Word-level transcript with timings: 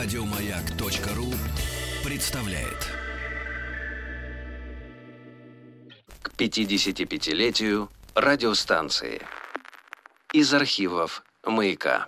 Радиомаяк.ру 0.00 1.34
представляет. 2.08 2.86
К 6.22 6.30
55-летию 6.38 7.90
радиостанции. 8.14 9.20
Из 10.32 10.54
архивов 10.54 11.24
«Маяка». 11.44 12.06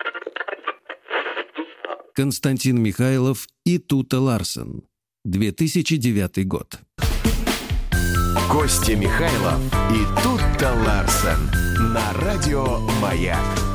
Константин 2.14 2.80
Михайлов 2.80 3.48
и 3.64 3.78
Тута 3.78 4.20
Ларсен. 4.20 4.84
2009 5.24 6.46
год. 6.46 6.78
Костя 8.48 8.94
Михайлов 8.94 9.60
и 9.90 10.22
Тутта 10.22 10.72
Ларсен 10.86 11.92
на 11.92 12.12
радио 12.12 12.78
«Маяк». 13.02 13.69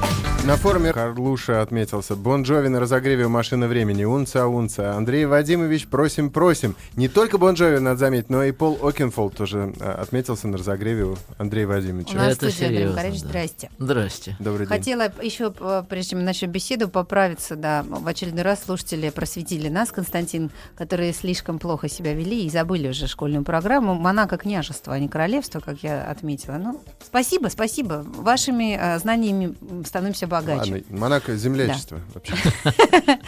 На 0.45 0.57
форуме 0.57 0.93
Карлуша 0.93 1.63
отметился 1.63 2.15
Бон 2.15 2.43
Джови 2.43 2.67
на 2.67 2.79
разогреве 2.79 3.27
машины 3.27 3.67
времени. 3.67 4.03
Унца, 4.03 4.45
унца. 4.45 4.93
Андрей 4.95 5.25
Вадимович, 5.25 5.87
просим, 5.87 6.29
просим. 6.29 6.75
Не 6.95 7.07
только 7.07 7.39
Бон 7.39 7.55
Джови, 7.55 7.79
надо 7.79 7.97
заметить, 7.97 8.29
но 8.29 8.43
и 8.43 8.51
Пол 8.51 8.77
Окенфолд 8.83 9.35
тоже 9.35 9.73
а, 9.79 10.03
отметился 10.03 10.47
на 10.47 10.59
разогреве 10.59 11.05
у 11.05 11.17
Андрея 11.39 11.65
Вадимовича. 11.65 12.11
У 12.13 12.17
нас 12.17 12.33
Это 12.37 12.51
студия, 12.51 12.67
серьезно, 12.67 12.95
Макаревич, 12.95 13.21
да. 13.23 13.27
здрасте. 13.27 13.69
Здрасте. 13.79 14.35
Добрый 14.39 14.67
день. 14.67 14.77
Хотела 14.77 15.11
еще, 15.19 15.51
э, 15.59 15.83
прежде 15.89 16.11
чем 16.11 16.23
начнем 16.23 16.51
беседу, 16.51 16.89
поправиться, 16.89 17.55
да, 17.55 17.83
в 17.83 18.07
очередной 18.07 18.43
раз 18.43 18.65
слушатели 18.65 19.09
просветили 19.09 19.67
нас, 19.67 19.91
Константин, 19.91 20.51
которые 20.77 21.13
слишком 21.13 21.57
плохо 21.57 21.89
себя 21.89 22.13
вели 22.13 22.45
и 22.45 22.51
забыли 22.51 22.89
уже 22.89 23.07
школьную 23.07 23.43
программу. 23.43 23.95
Монако 23.95 24.37
княжество, 24.37 24.93
а 24.93 24.99
не 24.99 25.09
королевство, 25.09 25.59
как 25.59 25.79
я 25.81 26.03
отметила. 26.03 26.57
Ну, 26.57 26.83
спасибо, 27.03 27.47
спасибо. 27.47 28.05
Вашими 28.05 28.77
э, 28.79 28.99
знаниями 28.99 29.55
становимся 29.83 30.27
богаче. 30.41 30.71
Ладно, 30.73 30.97
Монако 30.97 31.35
землячество 31.35 31.99
вообще. 32.13 32.35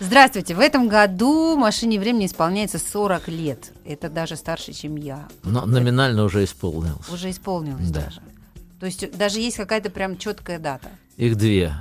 Здравствуйте. 0.00 0.54
В 0.54 0.60
этом 0.60 0.88
году 0.88 1.56
машине 1.56 1.98
времени 1.98 2.26
исполняется 2.26 2.78
40 2.78 3.28
лет. 3.28 3.72
Это 3.84 4.08
даже 4.08 4.36
старше, 4.36 4.72
чем 4.72 4.96
я. 4.96 5.28
Но 5.44 5.64
номинально 5.66 6.24
уже 6.24 6.44
исполнилось. 6.44 7.08
Уже 7.08 7.30
исполнилось 7.30 7.90
Да. 7.90 8.04
даже. 8.04 8.20
То 8.80 8.86
есть 8.86 9.16
даже 9.16 9.38
есть 9.40 9.56
какая-то 9.56 9.90
прям 9.90 10.18
четкая 10.18 10.58
дата. 10.58 10.88
Их 11.16 11.36
две, 11.36 11.74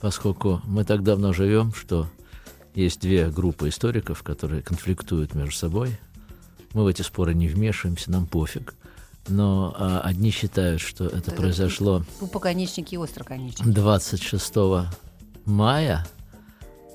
поскольку 0.00 0.60
мы 0.64 0.84
так 0.84 1.02
давно 1.02 1.32
живем, 1.32 1.72
что 1.74 2.08
есть 2.74 3.00
две 3.00 3.28
группы 3.28 3.68
историков, 3.68 4.22
которые 4.22 4.62
конфликтуют 4.62 5.34
между 5.34 5.54
собой. 5.54 5.98
Мы 6.72 6.84
в 6.84 6.86
эти 6.86 7.02
споры 7.02 7.34
не 7.34 7.48
вмешиваемся, 7.48 8.10
нам 8.10 8.26
пофиг. 8.26 8.74
Но 9.30 9.74
а, 9.78 10.00
одни 10.00 10.30
считают, 10.30 10.80
что 10.80 11.06
это 11.06 11.16
Это 11.18 11.30
произошло 11.32 12.02
Тупоконечник 12.18 12.92
и 12.92 12.96
остроконечник. 12.96 13.64
26 13.66 14.54
мая, 15.46 16.06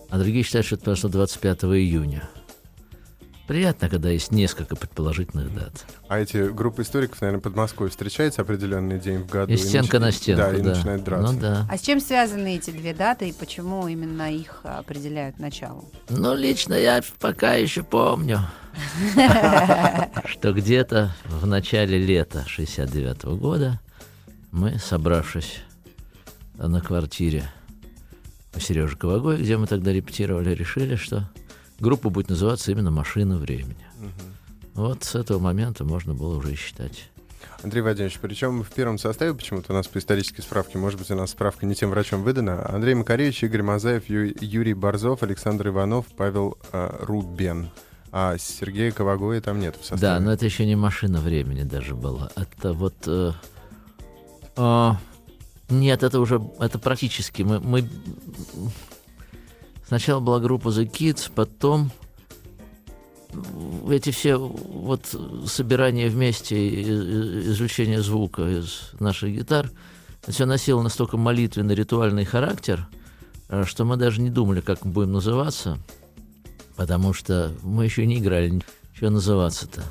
а 0.09 0.17
другие 0.19 0.43
считают, 0.43 0.65
что 0.67 0.75
это 0.75 0.83
произошло 0.85 1.09
25 1.09 1.63
июня. 1.63 2.29
Приятно, 3.47 3.89
когда 3.89 4.09
есть 4.09 4.31
несколько 4.31 4.75
предположительных 4.75 5.53
дат. 5.53 5.85
А 6.07 6.17
эти 6.19 6.49
группы 6.51 6.81
историков, 6.81 7.21
наверное, 7.21 7.41
под 7.41 7.55
Москвой 7.55 7.89
встречаются 7.91 8.41
определенный 8.41 8.99
день 8.99 9.19
в 9.19 9.27
году. 9.29 9.53
И 9.53 9.57
стенка 9.57 9.97
нач- 9.97 10.01
на 10.01 10.11
стенку, 10.11 10.41
Да, 10.41 10.53
и 10.57 10.61
да. 10.61 10.69
начинают 10.71 11.03
драться. 11.03 11.31
Ну 11.33 11.39
да. 11.39 11.67
А 11.69 11.77
с 11.77 11.81
чем 11.81 11.99
связаны 12.01 12.55
эти 12.55 12.71
две 12.71 12.95
даты 12.95 13.29
и 13.29 13.33
почему 13.33 13.87
именно 13.87 14.33
их 14.33 14.61
определяют 14.63 15.37
началом? 15.37 15.85
Ну, 16.09 16.33
лично 16.33 16.73
я 16.73 17.01
пока 17.19 17.53
еще 17.53 17.83
помню, 17.83 18.39
что 20.25 20.53
где-то 20.53 21.15
в 21.25 21.45
начале 21.45 21.97
лета 21.97 22.43
69 22.47 23.23
года 23.39 23.79
мы, 24.51 24.77
собравшись 24.79 25.61
на 26.57 26.81
квартире 26.81 27.49
у 28.55 28.59
Сережи 28.59 28.95
Ковагоя, 28.95 29.37
где 29.37 29.57
мы 29.57 29.67
тогда 29.67 29.91
репетировали, 29.91 30.51
решили, 30.53 30.95
что 30.95 31.29
группа 31.79 32.09
будет 32.09 32.29
называться 32.29 32.71
именно 32.71 32.91
«Машина 32.91 33.37
времени». 33.37 33.85
Вот 34.73 35.03
с 35.03 35.15
этого 35.15 35.39
момента 35.39 35.83
можно 35.83 36.13
было 36.13 36.37
уже 36.37 36.55
считать. 36.55 37.09
Андрей 37.63 37.81
Вадимович, 37.81 38.19
причем 38.21 38.63
в 38.63 38.69
первом 38.69 38.97
составе 38.97 39.33
почему-то 39.33 39.71
у 39.73 39.75
нас 39.75 39.87
по 39.87 39.97
исторической 39.97 40.41
справке, 40.41 40.77
может 40.77 40.99
быть, 40.99 41.09
у 41.11 41.15
нас 41.15 41.31
справка 41.31 41.65
не 41.65 41.75
тем 41.75 41.89
врачом 41.89 42.23
выдана, 42.23 42.67
Андрей 42.69 42.93
Макаревич, 42.93 43.43
Игорь 43.43 43.63
Мазаев, 43.63 44.09
Ю- 44.09 44.33
Юрий 44.39 44.73
Борзов, 44.73 45.23
Александр 45.23 45.69
Иванов, 45.69 46.05
Павел 46.15 46.57
а, 46.71 46.97
Рубен. 47.01 47.69
А 48.17 48.37
Сергея 48.37 48.93
Ковагоя 48.93 49.41
там 49.41 49.59
нет 49.59 49.75
в 49.75 49.79
составе. 49.79 49.99
Да, 50.01 50.19
но 50.21 50.31
это 50.31 50.45
еще 50.45 50.65
не 50.65 50.77
машина 50.77 51.19
времени 51.19 51.63
даже 51.63 51.95
была. 51.95 52.29
Это 52.37 52.71
вот... 52.71 52.93
э, 53.07 53.33
а, 54.55 54.97
нет, 55.67 56.01
это 56.01 56.21
уже... 56.21 56.41
Это 56.61 56.79
практически... 56.79 57.41
Мы, 57.41 57.59
мы... 57.59 57.89
Сначала 59.85 60.21
была 60.21 60.39
группа 60.39 60.69
The 60.69 60.89
Kids, 60.89 61.29
потом 61.35 61.91
эти 63.89 64.11
все 64.11 64.37
вот 64.37 65.13
собирания 65.45 66.07
вместе, 66.07 66.55
и- 66.55 66.83
и- 66.83 67.49
извлечение 67.51 68.01
звука 68.01 68.43
из 68.47 68.91
наших 69.01 69.31
гитар, 69.35 69.69
все 70.25 70.45
носило 70.45 70.81
настолько 70.81 71.17
молитвенный 71.17 71.75
ритуальный 71.75 72.23
характер, 72.23 72.87
э, 73.49 73.65
что 73.65 73.83
мы 73.83 73.97
даже 73.97 74.21
не 74.21 74.29
думали, 74.29 74.61
как 74.61 74.85
мы 74.85 74.91
будем 74.91 75.11
называться, 75.11 75.77
потому 76.75 77.13
что 77.13 77.53
мы 77.63 77.85
еще 77.85 78.05
не 78.05 78.19
играли, 78.19 78.61
что 78.93 79.09
называться-то. 79.09 79.83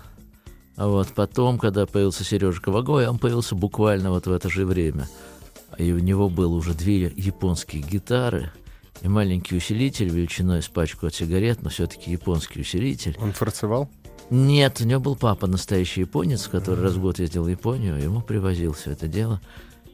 А 0.76 0.88
вот 0.88 1.08
потом, 1.14 1.58
когда 1.58 1.86
появился 1.86 2.24
Сережа 2.24 2.60
Ковагой, 2.60 3.06
он 3.06 3.18
появился 3.18 3.54
буквально 3.54 4.10
вот 4.10 4.26
в 4.26 4.32
это 4.32 4.48
же 4.50 4.66
время. 4.66 5.08
И 5.78 5.92
у 5.92 5.98
него 5.98 6.28
было 6.28 6.54
уже 6.54 6.74
две 6.74 7.12
японские 7.16 7.82
гитары 7.82 8.50
и 9.02 9.08
маленький 9.08 9.56
усилитель 9.56 10.08
величиной 10.08 10.62
с 10.62 10.68
пачку 10.68 11.06
от 11.06 11.14
сигарет, 11.14 11.62
но 11.62 11.70
все-таки 11.70 12.10
японский 12.10 12.60
усилитель. 12.60 13.16
Он 13.20 13.32
форцевал? 13.32 13.88
Нет, 14.30 14.80
у 14.80 14.84
него 14.84 15.00
был 15.00 15.16
папа 15.16 15.46
настоящий 15.46 16.00
японец, 16.00 16.48
который 16.48 16.82
раз 16.82 16.94
в 16.94 17.00
год 17.00 17.18
ездил 17.18 17.44
в 17.44 17.48
Японию, 17.48 18.02
ему 18.02 18.22
привозил 18.22 18.72
все 18.72 18.92
это 18.92 19.06
дело. 19.06 19.40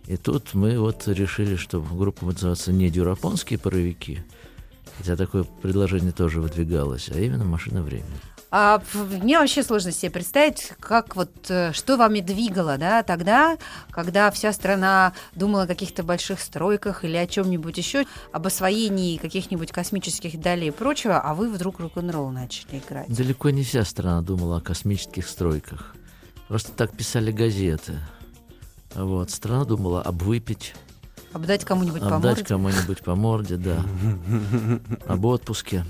И 0.06 0.17
тут 0.17 0.55
мы 0.55 0.79
вот 0.79 1.06
решили, 1.09 1.56
что 1.56 1.81
группа 1.81 2.25
будет 2.25 2.37
называться 2.37 2.73
не 2.73 2.91
дюрапонские 2.91 3.59
паровики, 3.59 4.21
хотя 5.00 5.16
такое 5.16 5.44
предложение 5.44 6.12
тоже 6.12 6.41
выдвигалось, 6.41 7.09
а 7.09 7.19
именно 7.19 7.44
машина 7.44 7.81
времени. 7.83 8.21
А 8.53 8.83
мне 8.94 9.38
вообще 9.38 9.62
сложно 9.62 9.93
себе 9.93 10.11
представить, 10.11 10.72
как 10.81 11.15
вот 11.15 11.31
э, 11.49 11.72
что 11.72 11.97
вами 11.97 12.21
двигало, 12.21 12.78
да, 12.78 13.05
тогда, 13.05 13.56
когда 13.91 14.31
вся 14.33 14.53
страна 14.53 15.12
думала 15.37 15.62
о 15.62 15.66
каких-то 15.69 16.03
больших 16.03 16.41
стройках 16.41 17.05
или 17.05 17.16
о 17.16 17.28
чем-нибудь 17.28 17.78
еще, 17.78 18.06
об 18.33 18.49
освоении 18.49 19.19
каких-нибудь 19.19 19.71
космических 19.71 20.38
далей 20.41 20.69
и 20.69 20.72
прочего, 20.72 21.21
а 21.21 21.34
вы 21.34 21.49
вдруг 21.49 21.78
рок-н-ролл 21.78 22.31
начали 22.31 22.82
играть. 22.84 23.09
Далеко 23.09 23.50
не 23.50 23.62
вся 23.62 23.84
страна 23.84 24.21
думала 24.21 24.59
о 24.59 24.61
космических 24.61 25.28
стройках. 25.28 25.94
Просто 26.49 26.72
так 26.72 26.91
писали 26.91 27.31
газеты. 27.31 28.00
Вот, 28.97 29.31
страна 29.31 29.65
думала 29.65 30.03
об 30.03 30.22
выпить, 30.25 30.75
Обдать 31.33 31.65
кому-нибудь 31.65 32.01
по 32.01 32.19
морде. 32.19 32.45
кому-нибудь 32.45 33.03
по 33.03 33.15
морде, 33.15 33.57
да. 33.57 33.85
Об 35.07 35.25
отпуске, 35.25 35.85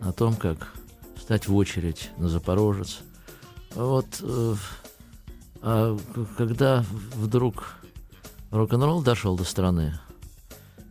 о 0.00 0.12
том, 0.12 0.36
как 0.36 0.72
встать 1.16 1.48
в 1.48 1.56
очередь 1.56 2.10
на 2.16 2.28
Запорожец. 2.28 3.00
Вот, 3.74 4.06
э, 4.20 4.54
а 5.62 5.98
когда 6.36 6.84
вдруг 7.14 7.74
рок-н-ролл 8.50 9.02
дошел 9.02 9.36
до 9.36 9.44
страны, 9.44 9.98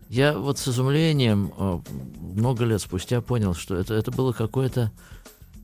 я 0.10 0.38
вот 0.38 0.58
с 0.58 0.68
изумлением 0.68 1.54
э, 1.58 1.80
много 2.20 2.66
лет 2.66 2.82
спустя 2.82 3.22
понял, 3.22 3.54
что 3.54 3.76
это, 3.76 3.94
это 3.94 4.12
было 4.12 4.32
какое-то 4.32 4.92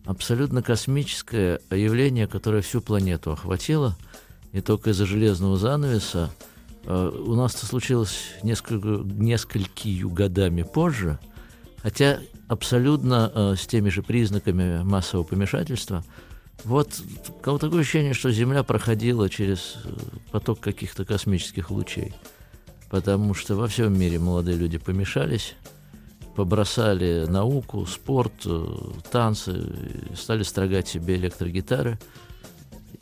абсолютно 0.06 0.62
космическое 0.62 1.60
явление, 1.70 2.28
которое 2.28 2.62
всю 2.62 2.82
планету 2.82 3.32
охватило, 3.32 3.96
и 4.52 4.62
только 4.62 4.92
из-за 4.92 5.06
железного 5.06 5.58
занавеса 5.58 6.30
у 6.86 7.36
нас 7.36 7.56
это 7.56 7.66
случилось 7.66 8.32
несколько, 8.44 8.88
несколькими 8.88 10.04
годами 10.04 10.64
позже, 10.64 11.20
хотя 11.82 12.20
абсолютно 12.48 13.32
э, 13.34 13.56
с 13.58 13.66
теми 13.68 13.90
же 13.90 14.04
признаками 14.04 14.84
массового 14.84 15.26
помешательства. 15.26 16.04
Вот 16.64 16.90
т- 16.90 17.34
такое 17.42 17.82
ощущение, 17.82 18.14
что 18.14 18.32
Земля 18.32 18.64
проходила 18.64 19.30
через 19.30 19.76
э, 19.84 19.90
поток 20.32 20.60
каких-то 20.60 21.06
космических 21.06 21.72
лучей. 21.72 22.14
Потому 22.90 23.34
что 23.34 23.56
во 23.56 23.68
всем 23.68 23.98
мире 23.98 24.20
молодые 24.20 24.58
люди 24.58 24.78
помешались, 24.78 25.56
побросали 26.36 27.26
науку, 27.28 27.86
спорт, 27.86 28.34
э, 28.46 28.66
танцы, 29.12 29.76
стали 30.16 30.44
строгать 30.44 30.88
себе 30.88 31.16
электрогитары 31.16 32.00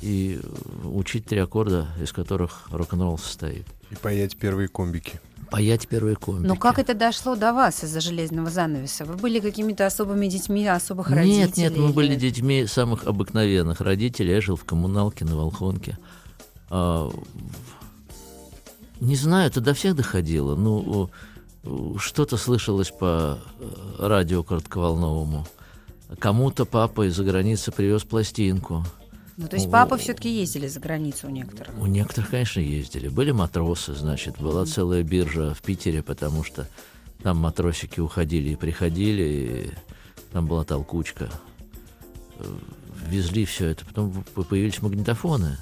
и 0.02 0.40
э, 0.42 0.88
учить 0.88 1.26
три 1.26 1.40
аккорда, 1.40 1.88
из 2.02 2.12
которых 2.12 2.68
рок-н-ролл 2.72 3.18
состоит. 3.18 3.66
И 3.92 3.96
паять 3.96 4.38
первые 4.38 4.68
комбики. 4.68 5.20
Паять 5.50 5.88
первые 5.88 6.16
комбики. 6.16 6.48
Но 6.48 6.56
как 6.56 6.80
это 6.80 6.94
дошло 6.94 7.36
до 7.36 7.52
вас 7.52 7.84
из-за 7.84 8.00
железного 8.00 8.50
занавеса? 8.50 9.04
Вы 9.04 9.16
были 9.16 9.40
какими-то 9.42 9.86
особыми 9.86 10.28
детьми 10.28 10.66
особых 10.66 11.10
родителей? 11.10 11.38
Нет, 11.40 11.58
нет, 11.58 11.78
мы 11.78 11.90
были 11.90 12.14
или- 12.14 12.16
детьми 12.16 12.66
самых 12.68 13.06
обыкновенных 13.06 13.82
родителей. 13.82 14.32
Я 14.34 14.42
жил 14.42 14.56
в 14.56 14.64
коммуналке 14.64 15.26
на 15.26 15.36
Волхонке. 15.36 15.98
А, 16.70 17.12
не 19.02 19.16
знаю, 19.18 19.48
это 19.48 19.60
до 19.60 19.74
всех 19.74 19.96
доходило. 19.98 20.56
Ну, 20.56 21.10
что-то 21.98 22.38
слышалось 22.38 22.92
по 22.92 23.38
э, 23.60 24.08
радио 24.08 24.44
коротковолновому. 24.44 25.46
Кому-то 26.18 26.66
папа 26.66 27.08
из-за 27.08 27.24
границы 27.24 27.72
привез 27.72 28.04
пластинку. 28.04 28.86
Ну, 29.42 29.48
то 29.48 29.56
есть 29.56 29.72
папы 29.72 29.98
все-таки 29.98 30.30
ездили 30.30 30.68
за 30.68 30.80
границу 30.80 31.28
у 31.28 31.32
некоторых. 31.32 31.76
У 31.80 31.88
некоторых, 31.88 32.30
конечно, 32.30 32.60
ездили. 32.60 33.08
Были 33.08 33.32
матросы, 33.32 33.96
значит, 33.96 34.40
была 34.40 34.66
целая 34.66 35.02
биржа 35.02 35.56
в 35.56 35.62
Питере, 35.64 36.04
потому 36.04 36.44
что 36.44 36.68
там 37.24 37.38
матросики 37.38 38.00
уходили 38.00 38.50
и 38.50 38.56
приходили, 38.56 39.24
и 39.24 39.72
там 40.32 40.46
была 40.46 40.64
толкучка. 40.64 41.30
Везли 43.08 43.46
все 43.46 43.70
это. 43.70 43.84
Потом 43.84 44.24
появились 44.48 44.82
магнитофоны. 44.82 45.58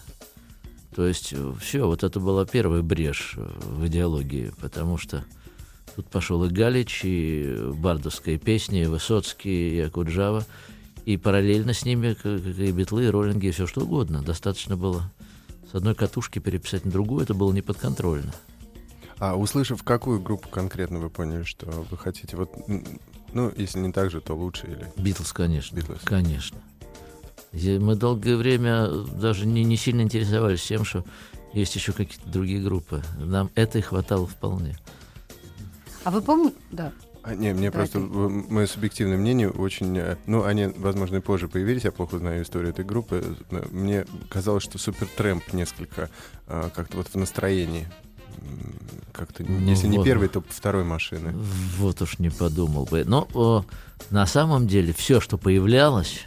То 0.93 1.07
есть 1.07 1.31
э, 1.31 1.53
все, 1.61 1.87
вот 1.87 2.03
это 2.03 2.19
была 2.19 2.45
первая 2.45 2.81
брешь 2.81 3.35
э, 3.37 3.47
в 3.61 3.87
идеологии, 3.87 4.51
потому 4.59 4.97
что 4.97 5.23
тут 5.95 6.07
пошел 6.07 6.43
и 6.43 6.49
Галич, 6.49 7.01
и 7.05 7.71
бардовская 7.75 8.37
песня, 8.37 8.83
и 8.83 8.87
Высоцкий, 8.87 9.77
и 9.77 9.79
Акуджава, 9.79 10.45
и 11.09 11.17
параллельно 11.17 11.73
с 11.73 11.85
ними 11.85 12.15
и 12.23 12.71
Битлы, 12.71 13.05
и 13.05 13.07
Роллинги, 13.07 13.47
и 13.47 13.51
все 13.51 13.65
что 13.65 13.81
угодно. 13.81 14.21
Достаточно 14.21 14.77
было 14.77 15.11
с 15.71 15.73
одной 15.73 15.95
катушки 15.95 16.37
переписать 16.37 16.85
на 16.85 16.91
другую, 16.91 17.23
это 17.23 17.33
было 17.33 17.51
неподконтрольно. 17.51 18.31
А 19.17 19.35
услышав 19.35 19.81
какую 19.81 20.21
группу 20.21 20.49
конкретно 20.49 20.99
вы 20.99 21.09
поняли, 21.09 21.41
что 21.41 21.65
вы 21.89 21.97
хотите? 21.97 22.37
Вот, 22.37 22.51
ну, 23.33 23.51
если 23.57 23.79
не 23.79 23.91
так 23.91 24.11
же, 24.11 24.21
то 24.21 24.35
лучше 24.35 24.67
или? 24.67 24.85
Битлз, 24.97 25.33
конечно. 25.33 25.75
Битлз. 25.75 25.99
Конечно. 26.03 26.59
Мы 27.53 27.95
долгое 27.95 28.37
время 28.37 28.87
даже 28.87 29.47
не, 29.47 29.63
не 29.63 29.77
сильно 29.77 30.01
интересовались 30.01 30.61
тем, 30.61 30.85
что 30.85 31.03
есть 31.53 31.73
еще 31.73 31.91
какие-то 31.91 32.29
другие 32.29 32.61
группы. 32.61 33.01
Нам 33.17 33.49
это 33.55 33.79
и 33.79 33.81
хватало 33.81 34.27
вполне. 34.27 34.77
А 36.03 36.11
вы 36.11 36.21
помните... 36.21 36.55
Да. 36.69 36.93
А, 37.23 37.35
не, 37.35 37.53
мне 37.53 37.69
Давайте. 37.69 37.99
просто, 37.99 37.99
мое 37.99 38.65
субъективное 38.65 39.17
мнение, 39.17 39.49
очень... 39.49 39.97
Э, 39.97 40.15
ну, 40.25 40.43
они, 40.43 40.67
возможно, 40.77 41.17
и 41.17 41.19
позже 41.19 41.47
появились, 41.47 41.83
я 41.83 41.91
плохо 41.91 42.17
знаю 42.17 42.43
историю 42.43 42.71
этой 42.71 42.85
группы. 42.85 43.35
Мне 43.71 44.05
казалось, 44.29 44.63
что 44.63 44.77
Супер 44.77 45.07
Трэмп 45.07 45.53
несколько 45.53 46.09
а, 46.47 46.69
как-то 46.69 46.97
вот 46.97 47.07
в 47.07 47.15
настроении 47.15 47.87
как-то, 49.11 49.43
ну, 49.43 49.59
если 49.69 49.87
вот, 49.87 49.97
не 49.97 50.03
первой, 50.03 50.29
то 50.29 50.41
второй 50.47 50.85
машины. 50.85 51.33
Вот 51.77 52.01
уж 52.01 52.19
не 52.19 52.29
подумал 52.29 52.85
бы. 52.85 53.03
Но 53.03 53.27
о, 53.33 53.65
на 54.11 54.25
самом 54.25 54.67
деле 54.67 54.93
все, 54.93 55.19
что 55.19 55.37
появлялось, 55.37 56.25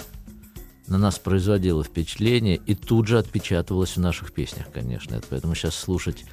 на 0.88 0.98
нас 0.98 1.18
производило 1.18 1.82
впечатление 1.82 2.56
и 2.56 2.74
тут 2.74 3.06
же 3.06 3.18
отпечатывалось 3.18 3.96
в 3.96 4.00
наших 4.00 4.32
песнях, 4.32 4.66
конечно. 4.72 5.14
Это 5.14 5.26
поэтому 5.30 5.54
сейчас 5.54 5.74
слушать 5.74 6.24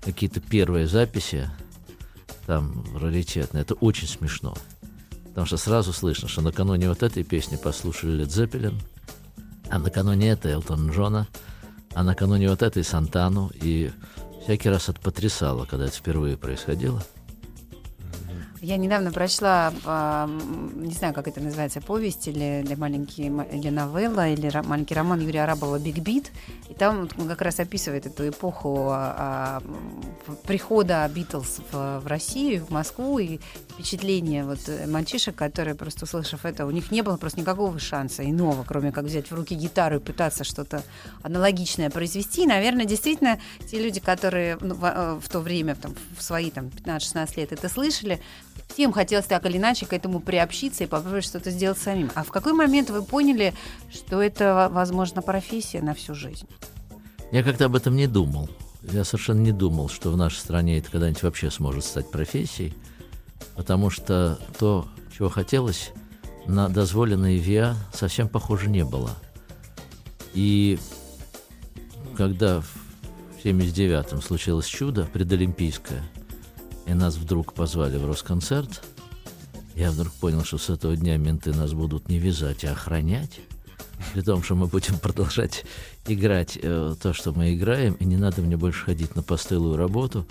какие-то 0.00 0.40
первые 0.40 0.86
записи, 0.86 1.50
там, 2.46 2.84
раритетные, 2.96 3.62
это 3.62 3.74
очень 3.74 4.08
смешно. 4.08 4.56
Потому 5.28 5.46
что 5.46 5.56
сразу 5.56 5.92
слышно, 5.92 6.28
что 6.28 6.42
накануне 6.42 6.88
вот 6.88 7.02
этой 7.02 7.24
песни 7.24 7.56
послушали 7.56 8.24
Led 8.24 8.28
Zeppelin, 8.28 8.80
а 9.68 9.78
накануне 9.78 10.30
этой 10.30 10.52
Элтон 10.52 10.90
Джона, 10.90 11.26
а 11.94 12.02
накануне 12.02 12.48
вот 12.48 12.62
этой 12.62 12.84
Сантану, 12.84 13.50
и 13.54 13.90
всякий 14.44 14.68
раз 14.68 14.88
это 14.88 15.00
потрясало, 15.00 15.66
когда 15.66 15.86
это 15.86 15.96
впервые 15.96 16.36
происходило– 16.36 17.02
я 18.66 18.76
недавно 18.78 19.12
прочла, 19.12 19.72
не 20.74 20.92
знаю, 20.92 21.14
как 21.14 21.28
это 21.28 21.40
называется, 21.40 21.80
повесть 21.80 22.26
или, 22.26 22.62
или 22.64 22.74
маленький 22.74 23.26
или 23.26 23.68
новелла, 23.70 24.28
или 24.28 24.50
маленький 24.66 24.94
роман 24.94 25.20
Юрия 25.20 25.44
Арабова 25.44 25.78
«Биг 25.78 25.98
Бит». 25.98 26.32
И 26.68 26.74
там 26.74 27.08
он 27.16 27.28
как 27.28 27.42
раз 27.42 27.60
описывает 27.60 28.06
эту 28.06 28.28
эпоху 28.28 28.88
а, 28.90 29.62
а, 30.26 30.36
прихода 30.48 31.08
Битлз 31.14 31.60
в, 31.70 32.00
в 32.00 32.06
Россию, 32.08 32.64
в 32.64 32.70
Москву, 32.70 33.20
и 33.20 33.38
впечатление 33.70 34.44
вот 34.44 34.58
мальчишек, 34.88 35.36
которые, 35.36 35.76
просто 35.76 36.04
услышав 36.04 36.44
это, 36.44 36.66
у 36.66 36.70
них 36.72 36.90
не 36.90 37.02
было 37.02 37.16
просто 37.16 37.38
никакого 37.38 37.78
шанса 37.78 38.28
иного, 38.28 38.64
кроме 38.64 38.90
как 38.90 39.04
взять 39.04 39.30
в 39.30 39.34
руки 39.34 39.54
гитару 39.54 39.96
и 39.96 40.00
пытаться 40.00 40.42
что-то 40.42 40.82
аналогичное 41.22 41.88
произвести. 41.88 42.42
И, 42.42 42.46
наверное, 42.46 42.84
действительно, 42.84 43.38
те 43.70 43.78
люди, 43.80 44.00
которые 44.00 44.58
ну, 44.60 44.74
в, 44.74 44.84
э, 44.84 45.20
в 45.22 45.28
то 45.28 45.38
время, 45.38 45.76
там, 45.76 45.94
в 46.18 46.22
свои 46.22 46.50
там, 46.50 46.66
15-16 46.66 47.36
лет 47.36 47.52
это 47.52 47.68
слышали, 47.68 48.20
Всем 48.68 48.92
хотелось 48.92 49.26
так 49.26 49.46
или 49.46 49.56
иначе 49.56 49.86
к 49.86 49.92
этому 49.92 50.20
приобщиться 50.20 50.84
и 50.84 50.86
попробовать 50.86 51.24
что-то 51.24 51.50
сделать 51.50 51.78
самим. 51.78 52.10
А 52.14 52.24
в 52.24 52.28
какой 52.28 52.52
момент 52.52 52.90
вы 52.90 53.02
поняли, 53.02 53.54
что 53.90 54.20
это, 54.20 54.68
возможно, 54.70 55.22
профессия 55.22 55.80
на 55.80 55.94
всю 55.94 56.14
жизнь? 56.14 56.46
Я 57.32 57.42
как-то 57.42 57.66
об 57.66 57.76
этом 57.76 57.96
не 57.96 58.06
думал. 58.06 58.50
Я 58.82 59.04
совершенно 59.04 59.40
не 59.40 59.52
думал, 59.52 59.88
что 59.88 60.10
в 60.10 60.16
нашей 60.16 60.38
стране 60.38 60.78
это 60.78 60.90
когда-нибудь 60.90 61.22
вообще 61.22 61.50
сможет 61.50 61.84
стать 61.84 62.10
профессией, 62.10 62.74
потому 63.56 63.90
что 63.90 64.38
то, 64.58 64.86
чего 65.16 65.28
хотелось, 65.28 65.90
на 66.46 66.68
дозволенные 66.68 67.38
ВИА 67.38 67.74
совсем 67.92 68.28
похоже 68.28 68.68
не 68.68 68.84
было. 68.84 69.10
И 70.34 70.78
когда 72.16 72.60
в 72.60 73.44
79-м 73.44 74.22
случилось 74.22 74.66
чудо 74.66 75.08
предолимпийское– 75.12 76.02
и 76.86 76.94
нас 76.94 77.16
вдруг 77.16 77.52
позвали 77.52 77.96
в 77.96 78.06
Росконцерт, 78.06 78.82
я 79.74 79.90
вдруг 79.90 80.12
понял, 80.14 80.42
что 80.42 80.56
с 80.56 80.70
этого 80.70 80.96
дня 80.96 81.18
менты 81.18 81.52
нас 81.52 81.74
будут 81.74 82.08
не 82.08 82.18
вязать, 82.18 82.64
а 82.64 82.72
охранять. 82.72 83.40
При 84.14 84.22
том, 84.22 84.42
что 84.42 84.54
мы 84.54 84.66
будем 84.66 84.98
продолжать 85.02 85.64
играть 86.06 86.58
э, 86.60 86.94
то, 87.00 87.12
что 87.12 87.32
мы 87.32 87.54
играем, 87.54 87.94
и 87.94 88.04
не 88.04 88.16
надо 88.16 88.40
мне 88.40 88.56
больше 88.56 88.84
ходить 88.84 89.14
на 89.16 89.22
постылую 89.22 89.76
работу. 89.76 90.26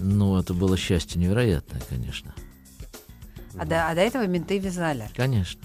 Ну, 0.00 0.38
это 0.38 0.54
было 0.54 0.76
счастье 0.76 1.20
невероятное, 1.20 1.82
конечно. 1.88 2.34
А 3.56 3.66
до, 3.66 3.88
а 3.88 3.94
до 3.94 4.00
этого 4.00 4.26
менты 4.26 4.58
вязали? 4.58 5.10
Конечно. 5.14 5.60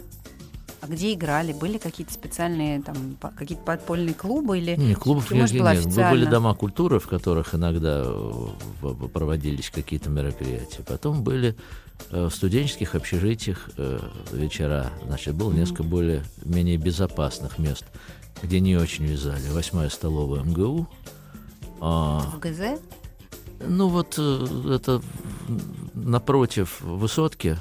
А 0.80 0.88
где 0.88 1.14
играли? 1.14 1.54
Были 1.54 1.78
какие-то 1.78 2.14
специальные 2.14 2.82
там 2.82 3.18
какие-то 3.36 3.64
подпольные 3.64 4.14
клубы 4.14 4.60
или? 4.60 4.76
Не, 4.76 4.94
клубов 4.94 5.32
не 5.32 5.40
нет. 5.40 5.52
Официально? 5.52 6.12
Были 6.12 6.26
дома 6.26 6.54
культуры, 6.54 7.00
в 7.00 7.08
которых 7.08 7.56
иногда 7.56 8.04
э, 8.06 9.08
проводились 9.12 9.72
какие-то 9.72 10.10
мероприятия. 10.10 10.84
Потом 10.84 11.24
были 11.24 11.56
э, 12.12 12.26
в 12.26 12.32
студенческих 12.32 12.94
общежитиях 12.94 13.70
э, 13.78 14.00
вечера. 14.32 14.92
Значит, 15.06 15.34
было 15.34 15.52
несколько 15.52 15.84
более 15.84 16.24
менее 16.46 16.78
безопасных 16.78 17.58
мест, 17.58 17.86
где 18.44 18.60
не 18.60 18.78
очень 18.78 19.06
вязали. 19.06 19.50
Восьмая 19.50 19.90
столовая 19.90 20.44
МГУ. 20.44 20.88
А, 21.82 22.20
в 22.36 22.40
ГЗ? 22.40 22.80
Ну 23.60 23.88
вот 23.88 24.20
это 24.20 25.02
напротив 25.96 26.82
высотки 26.82 27.58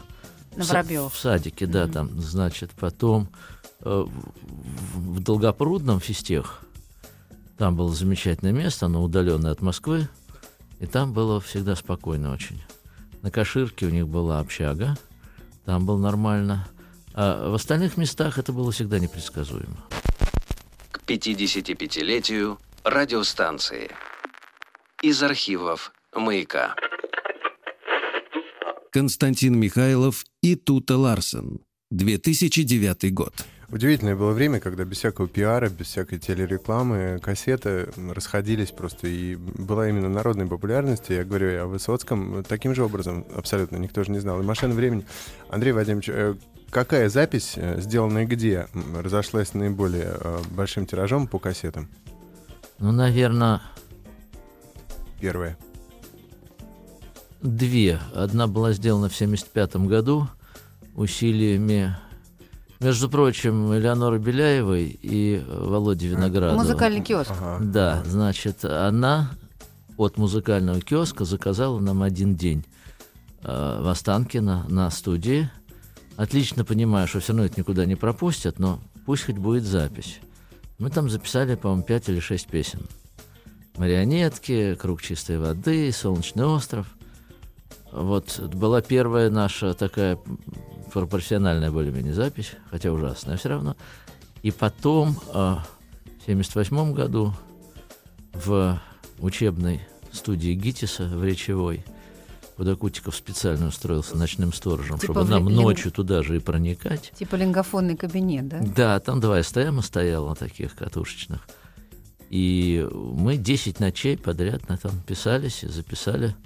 на 0.56 0.64
Воробьев. 0.64 1.12
В 1.12 1.18
садике, 1.18 1.66
да, 1.66 1.84
mm-hmm. 1.84 1.92
там, 1.92 2.20
значит, 2.20 2.70
потом 2.72 3.28
э, 3.80 4.06
в 4.94 5.20
Долгопрудном 5.20 6.00
физтех, 6.00 6.60
там 7.58 7.76
было 7.76 7.92
замечательное 7.94 8.52
место, 8.52 8.86
оно 8.86 9.02
удаленное 9.02 9.52
от 9.52 9.62
Москвы, 9.62 10.08
и 10.80 10.86
там 10.86 11.12
было 11.12 11.40
всегда 11.40 11.74
спокойно 11.74 12.32
очень. 12.32 12.62
На 13.22 13.30
Каширке 13.30 13.86
у 13.86 13.90
них 13.90 14.06
была 14.06 14.40
общага, 14.40 14.96
там 15.64 15.86
было 15.86 15.98
нормально. 15.98 16.68
А 17.14 17.50
в 17.50 17.54
остальных 17.54 17.96
местах 17.96 18.38
это 18.38 18.52
было 18.52 18.70
всегда 18.72 18.98
непредсказуемо. 18.98 19.76
К 20.90 21.00
55-летию 21.06 22.58
радиостанции. 22.84 23.90
Из 25.02 25.22
архивов 25.22 25.92
«Маяка». 26.14 26.74
Константин 28.96 29.60
Михайлов 29.60 30.24
и 30.40 30.54
Тута 30.54 30.96
Ларсен. 30.96 31.60
2009 31.90 33.12
год. 33.12 33.34
Удивительное 33.68 34.16
было 34.16 34.32
время, 34.32 34.58
когда 34.58 34.86
без 34.86 34.96
всякого 34.96 35.28
пиара, 35.28 35.68
без 35.68 35.88
всякой 35.88 36.18
телерекламы, 36.18 37.20
кассеты 37.22 37.90
расходились 38.14 38.70
просто, 38.70 39.06
и 39.06 39.36
была 39.36 39.90
именно 39.90 40.08
народной 40.08 40.46
популярности. 40.46 41.12
Я 41.12 41.24
говорю 41.24 41.62
о 41.62 41.66
Высоцком 41.66 42.42
таким 42.42 42.74
же 42.74 42.84
образом 42.84 43.26
абсолютно 43.34 43.76
никто 43.76 44.02
же 44.02 44.12
не 44.12 44.18
знал. 44.18 44.40
И 44.40 44.44
«Машина 44.44 44.72
времени». 44.74 45.04
Андрей 45.50 45.72
Вадимович, 45.72 46.08
э, 46.08 46.34
какая 46.70 47.10
запись, 47.10 47.52
э, 47.56 47.78
сделанная 47.82 48.24
где, 48.24 48.66
разошлась 48.94 49.52
наиболее 49.52 50.16
э, 50.18 50.38
большим 50.52 50.86
тиражом 50.86 51.26
по 51.26 51.38
кассетам? 51.38 51.90
Ну, 52.78 52.92
наверное... 52.92 53.60
Первая. 55.20 55.58
Две. 57.46 58.00
Одна 58.12 58.48
была 58.48 58.72
сделана 58.72 59.08
в 59.08 59.14
1975 59.14 59.86
году 59.86 60.28
усилиями, 60.96 61.96
между 62.80 63.08
прочим, 63.08 63.72
Элеоноры 63.72 64.18
Беляевой 64.18 64.98
и 65.00 65.42
Володи 65.48 66.08
Виноградова. 66.08 66.58
Музыкальный 66.58 67.00
киоск. 67.00 67.30
Ага. 67.30 67.58
Да, 67.60 68.02
значит, 68.04 68.64
она 68.64 69.30
от 69.96 70.18
музыкального 70.18 70.80
киоска 70.80 71.24
заказала 71.24 71.78
нам 71.78 72.02
один 72.02 72.34
день 72.34 72.64
э, 73.42 73.80
в 73.80 73.88
Останкино 73.88 74.66
на 74.68 74.90
студии. 74.90 75.48
Отлично 76.16 76.64
понимаю, 76.64 77.06
что 77.06 77.20
все 77.20 77.32
равно 77.32 77.46
это 77.46 77.60
никуда 77.60 77.86
не 77.86 77.94
пропустят, 77.94 78.58
но 78.58 78.80
пусть 79.06 79.24
хоть 79.24 79.38
будет 79.38 79.64
запись. 79.64 80.20
Мы 80.78 80.90
там 80.90 81.08
записали, 81.08 81.54
по-моему, 81.54 81.82
пять 81.82 82.08
или 82.08 82.20
шесть 82.20 82.48
песен. 82.48 82.80
«Марионетки», 83.76 84.74
«Круг 84.74 85.00
чистой 85.00 85.38
воды», 85.38 85.92
«Солнечный 85.92 86.44
остров». 86.44 86.95
Вот 87.96 88.38
была 88.40 88.82
первая 88.82 89.30
наша 89.30 89.72
такая 89.72 90.18
профессиональная 90.92 91.70
более-менее 91.70 92.12
запись, 92.12 92.52
хотя 92.70 92.92
ужасная 92.92 93.38
все 93.38 93.48
равно. 93.48 93.74
И 94.42 94.50
потом, 94.50 95.10
э, 95.32 95.56
в 95.56 96.26
1978 96.26 96.92
году, 96.92 97.32
в 98.34 98.78
учебной 99.18 99.80
студии 100.12 100.52
ГИТИСа 100.52 101.04
в 101.04 101.24
Речевой, 101.24 101.84
куда 102.56 102.76
Кутиков 102.76 103.16
специально 103.16 103.68
устроился 103.68 104.16
ночным 104.16 104.52
сторожем, 104.52 104.98
Типа 104.98 105.14
чтобы 105.14 105.26
в 105.26 105.30
нам 105.30 105.46
ночью 105.46 105.90
туда 105.90 106.22
же 106.22 106.36
и 106.36 106.38
проникать. 106.38 107.12
Типа 107.18 107.36
лингофонный 107.36 107.96
кабинет, 107.96 108.46
да? 108.48 108.60
Да, 108.60 109.00
там 109.00 109.20
два 109.20 109.42
СТМа 109.42 109.80
стояло 109.80 110.34
таких 110.34 110.76
катушечных. 110.76 111.48
И 112.28 112.86
мы 112.92 113.38
10 113.38 113.80
ночей 113.80 114.18
подряд 114.18 114.68
на 114.68 114.74
этом 114.74 115.00
писались 115.00 115.64
и 115.64 115.68
записали 115.68 116.36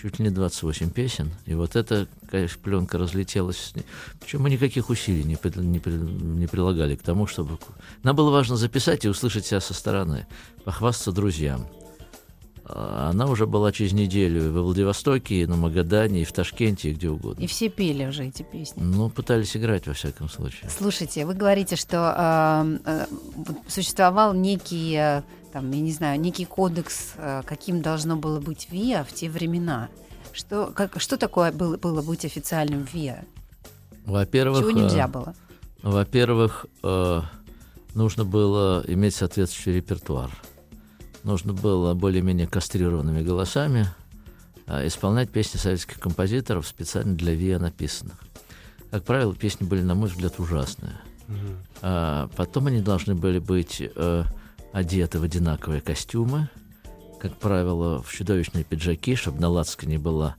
чуть 0.00 0.18
ли 0.18 0.26
не 0.26 0.30
28 0.30 0.90
песен. 0.90 1.30
И 1.46 1.54
вот 1.54 1.76
эта, 1.76 2.06
конечно, 2.30 2.58
пленка 2.62 2.98
разлетелась. 2.98 3.72
Причем 4.20 4.42
мы 4.42 4.50
никаких 4.50 4.90
усилий 4.90 5.24
не, 5.24 5.38
не 5.56 5.80
не 6.40 6.46
прилагали 6.46 6.96
к 6.96 7.02
тому, 7.02 7.26
чтобы... 7.26 7.58
Нам 8.02 8.16
было 8.16 8.30
важно 8.30 8.56
записать 8.56 9.04
и 9.04 9.08
услышать 9.08 9.46
себя 9.46 9.60
со 9.60 9.74
стороны, 9.74 10.26
похвастаться 10.64 11.12
друзьям. 11.12 11.66
А 12.72 13.10
Она 13.10 13.26
уже 13.26 13.46
была 13.46 13.72
через 13.72 13.92
неделю 13.92 14.52
во 14.52 14.62
Владивостоке, 14.62 15.42
и 15.42 15.46
на 15.46 15.56
Магадане, 15.56 16.22
и 16.22 16.24
в 16.24 16.32
Ташкенте, 16.32 16.90
и 16.90 16.94
где 16.94 17.10
угодно. 17.10 17.42
И 17.42 17.46
все 17.46 17.68
пели 17.68 18.06
уже 18.06 18.26
эти 18.26 18.42
песни. 18.42 18.80
Ну, 18.82 19.10
пытались 19.10 19.56
играть, 19.56 19.86
во 19.86 19.94
всяком 19.94 20.28
случае. 20.28 20.70
Слушайте, 20.70 21.26
вы 21.26 21.34
говорите, 21.34 21.76
что 21.76 22.78
э, 22.84 22.90
э, 22.90 23.06
существовал 23.66 24.34
некий, 24.34 24.94
э, 24.94 25.22
там, 25.52 25.70
я 25.70 25.80
не 25.80 25.92
знаю, 25.92 26.20
некий 26.20 26.44
кодекс, 26.44 27.14
э, 27.16 27.42
каким 27.44 27.82
должно 27.82 28.16
было 28.16 28.40
быть 28.40 28.68
ВИА 28.70 29.04
в 29.04 29.12
те 29.12 29.28
времена. 29.28 29.88
Что, 30.32 30.66
как, 30.66 31.00
что 31.00 31.16
такое 31.16 31.52
было, 31.52 31.76
было 31.76 32.02
быть 32.02 32.24
официальным 32.24 32.86
ВИА? 32.92 33.24
Во-первых, 34.06 34.60
Чего 34.60 34.70
э, 34.70 34.74
нельзя 34.74 35.08
было? 35.08 35.34
Во-первых, 35.82 36.66
э, 36.82 37.22
нужно 37.94 38.24
было 38.24 38.84
иметь 38.86 39.14
соответствующий 39.14 39.76
репертуар. 39.76 40.30
Нужно 41.22 41.52
было 41.52 41.94
более-менее 41.94 42.46
кастрированными 42.46 43.22
голосами 43.22 43.86
э, 44.66 44.86
исполнять 44.86 45.30
песни 45.30 45.58
советских 45.58 45.98
композиторов, 45.98 46.66
специально 46.66 47.14
для 47.14 47.34
ВИА 47.34 47.58
написанных. 47.58 48.16
Как 48.90 49.04
правило, 49.04 49.34
песни 49.34 49.64
были, 49.64 49.82
на 49.82 49.94
мой 49.94 50.08
взгляд, 50.08 50.38
ужасные. 50.38 51.00
А 51.80 52.28
потом 52.36 52.66
они 52.66 52.80
должны 52.80 53.14
были 53.14 53.38
быть 53.38 53.80
э, 53.80 54.24
одеты 54.72 55.18
в 55.18 55.22
одинаковые 55.22 55.80
костюмы, 55.80 56.48
как 57.20 57.36
правило, 57.36 58.02
в 58.02 58.12
чудовищные 58.12 58.64
пиджаки, 58.64 59.14
чтобы 59.14 59.40
на 59.40 59.48
лацкане 59.48 59.98
была 59.98 60.36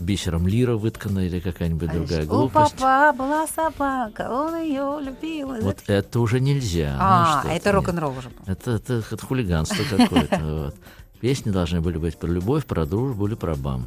бисером 0.00 0.48
лира 0.48 0.76
выткана 0.76 1.20
или 1.20 1.38
какая-нибудь 1.38 1.90
другая 1.92 2.24
У 2.24 2.28
глупость. 2.28 2.74
папа 2.76 3.16
была 3.16 3.46
собака, 3.46 4.28
он 4.30 4.60
ее 4.60 4.98
любил. 5.00 5.54
Вот 5.60 5.84
это 5.86 6.20
уже 6.20 6.40
нельзя. 6.40 6.94
Ну, 6.94 6.98
а, 7.00 7.40
что 7.40 7.52
это 7.52 7.72
рок-н-ролл 7.72 8.18
уже 8.18 8.30
был. 8.30 8.38
Это, 8.46 8.72
это, 8.72 9.04
это 9.08 9.24
хулиганство 9.24 9.84
какое-то. 9.88 10.38
вот. 10.42 10.74
Песни 11.20 11.50
должны 11.50 11.80
были 11.80 11.96
быть 11.96 12.18
про 12.18 12.26
любовь, 12.26 12.66
про 12.66 12.86
дружбу 12.86 13.26
или 13.28 13.34
про 13.34 13.54
бам. 13.54 13.86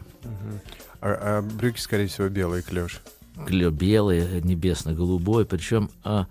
А, 1.01 1.41
а 1.41 1.41
брюки, 1.41 1.79
скорее 1.79 2.07
всего, 2.07 2.29
белые, 2.29 2.63
клеш. 2.63 3.01
Клё 3.45 3.69
белый, 3.69 4.41
небесно-голубой. 4.41 5.45
Причем 5.45 5.91
а, 6.03 6.27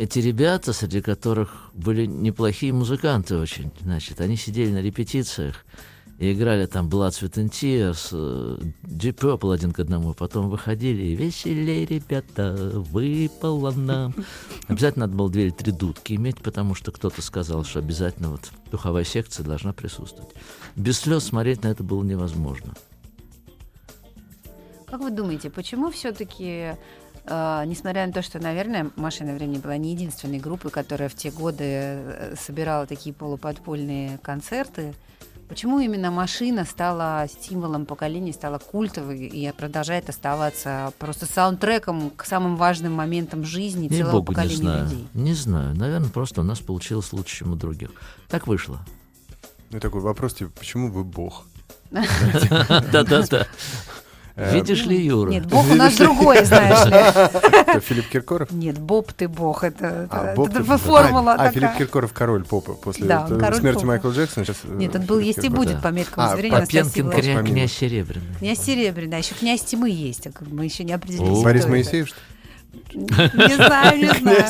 эти 0.00 0.18
ребята, 0.18 0.72
среди 0.72 1.02
которых 1.02 1.70
были 1.74 2.06
неплохие 2.06 2.72
музыканты 2.72 3.36
очень, 3.36 3.70
значит, 3.82 4.22
они 4.22 4.34
сидели 4.36 4.70
на 4.72 4.80
репетициях 4.80 5.66
и 6.18 6.32
играли 6.32 6.64
там 6.64 6.88
Blood, 6.88 7.10
Sweat 7.10 7.34
and 7.34 7.50
Tears, 7.50 8.08
э, 8.12 8.58
Deep 8.82 9.16
Purple 9.16 9.52
один 9.52 9.72
к 9.72 9.80
одному, 9.80 10.14
потом 10.14 10.48
выходили 10.48 11.02
и 11.02 11.14
веселей, 11.14 11.84
ребята, 11.84 12.72
выпало 12.72 13.72
нам. 13.72 14.14
Обязательно 14.68 15.04
надо 15.04 15.18
было 15.18 15.28
две 15.28 15.44
или 15.44 15.50
три 15.50 15.70
дудки 15.70 16.14
иметь, 16.14 16.38
потому 16.38 16.74
что 16.74 16.92
кто-то 16.92 17.20
сказал, 17.20 17.64
что 17.64 17.80
обязательно 17.80 18.30
вот 18.30 18.50
духовая 18.70 19.04
секция 19.04 19.44
должна 19.44 19.74
присутствовать. 19.74 20.30
Без 20.76 20.98
слез 20.98 21.24
смотреть 21.24 21.62
на 21.62 21.68
это 21.68 21.84
было 21.84 22.02
невозможно. 22.02 22.72
Как 24.86 25.00
вы 25.02 25.10
думаете, 25.10 25.50
почему 25.50 25.90
все-таки, 25.90 26.72
несмотря 27.30 28.06
на 28.06 28.12
то, 28.12 28.22
что, 28.22 28.38
наверное, 28.40 28.90
«Машина 28.96 29.34
времени» 29.34 29.58
была 29.58 29.76
не 29.76 29.92
единственной 29.92 30.38
группой, 30.38 30.70
которая 30.70 31.08
в 31.08 31.14
те 31.14 31.30
годы 31.30 31.64
э, 31.64 32.34
собирала 32.40 32.86
такие 32.86 33.14
полуподпольные 33.14 34.18
концерты, 34.18 34.94
почему 35.48 35.80
именно 35.80 36.10
«Машина» 36.10 36.64
стала 36.64 37.26
символом 37.40 37.86
поколения, 37.86 38.32
стала 38.32 38.58
культовой 38.58 39.26
и 39.26 39.52
продолжает 39.52 40.08
оставаться 40.08 40.92
просто 40.98 41.26
саундтреком 41.26 42.10
к 42.10 42.24
самым 42.24 42.56
важным 42.56 42.92
моментам 42.94 43.44
жизни 43.44 43.88
Ей 43.90 44.00
целого 44.02 44.20
богу, 44.20 44.32
не 44.32 44.36
поколения 44.36 44.56
знаю. 44.56 44.84
людей? 44.84 45.08
Не 45.14 45.34
знаю. 45.34 45.76
Наверное, 45.76 46.10
просто 46.10 46.40
у 46.40 46.44
нас 46.44 46.58
получилось 46.60 47.12
лучше, 47.12 47.38
чем 47.38 47.52
у 47.52 47.56
других. 47.56 47.90
Так 48.28 48.46
вышло. 48.46 48.80
Ну, 49.70 49.78
такой 49.78 50.00
вопрос, 50.00 50.34
типа, 50.34 50.50
почему 50.58 50.90
вы 50.90 51.04
бог? 51.04 51.44
Да-да-да. 51.90 53.46
Э, 54.40 54.54
Видишь 54.54 54.86
ли, 54.86 54.96
Юра? 55.04 55.28
Нет, 55.30 55.46
Бог 55.46 55.70
у 55.70 55.74
нас 55.74 55.96
другой, 55.96 56.44
знаешь 56.44 56.86
ли. 56.86 56.92
Это 56.94 57.80
Филипп 57.80 58.08
Киркоров? 58.08 58.50
Нет, 58.50 58.78
Боб 58.78 59.12
ты 59.12 59.28
Бог, 59.28 59.64
это, 59.64 60.08
А, 60.10 60.26
это- 60.28 60.36
Боб 60.36 60.48
это 60.48 60.64
ты- 60.64 60.78
формула 60.78 61.32
А, 61.34 61.48
а. 61.48 61.50
Филипп 61.52 61.76
Киркоров 61.76 62.12
король 62.14 62.44
попа 62.44 62.72
после 62.72 63.06
Да, 63.06 63.26
он 63.30 63.38
король 63.38 63.58
смерти 63.58 63.74
попа. 63.76 63.86
Майкла 63.88 64.10
Джексона. 64.10 64.46
Сейчас, 64.46 64.56
э, 64.64 64.74
Нет, 64.74 64.96
он 64.96 65.02
был, 65.02 65.18
есть 65.18 65.44
и 65.44 65.48
будет, 65.50 65.76
да. 65.76 65.82
по 65.82 65.92
меткому 65.92 66.26
А, 66.26 66.36
зрения. 66.36 66.58
Попенкин 66.58 67.10
князь 67.44 67.72
Серебряный. 67.72 68.26
Князь 68.38 68.58
Серебряный, 68.60 69.10
да, 69.10 69.16
еще 69.18 69.34
князь 69.34 69.60
тьмы 69.60 69.90
есть, 69.90 70.26
а 70.26 70.30
мы 70.50 70.64
еще 70.64 70.84
не 70.84 70.92
определились. 70.94 71.42
Борис. 71.42 71.66
Моисеев, 71.66 72.08
что 72.08 72.16
ли? 72.16 72.22
Не 72.92 73.54
знаю, 73.54 73.98
не 73.98 74.08
знаю. 74.18 74.44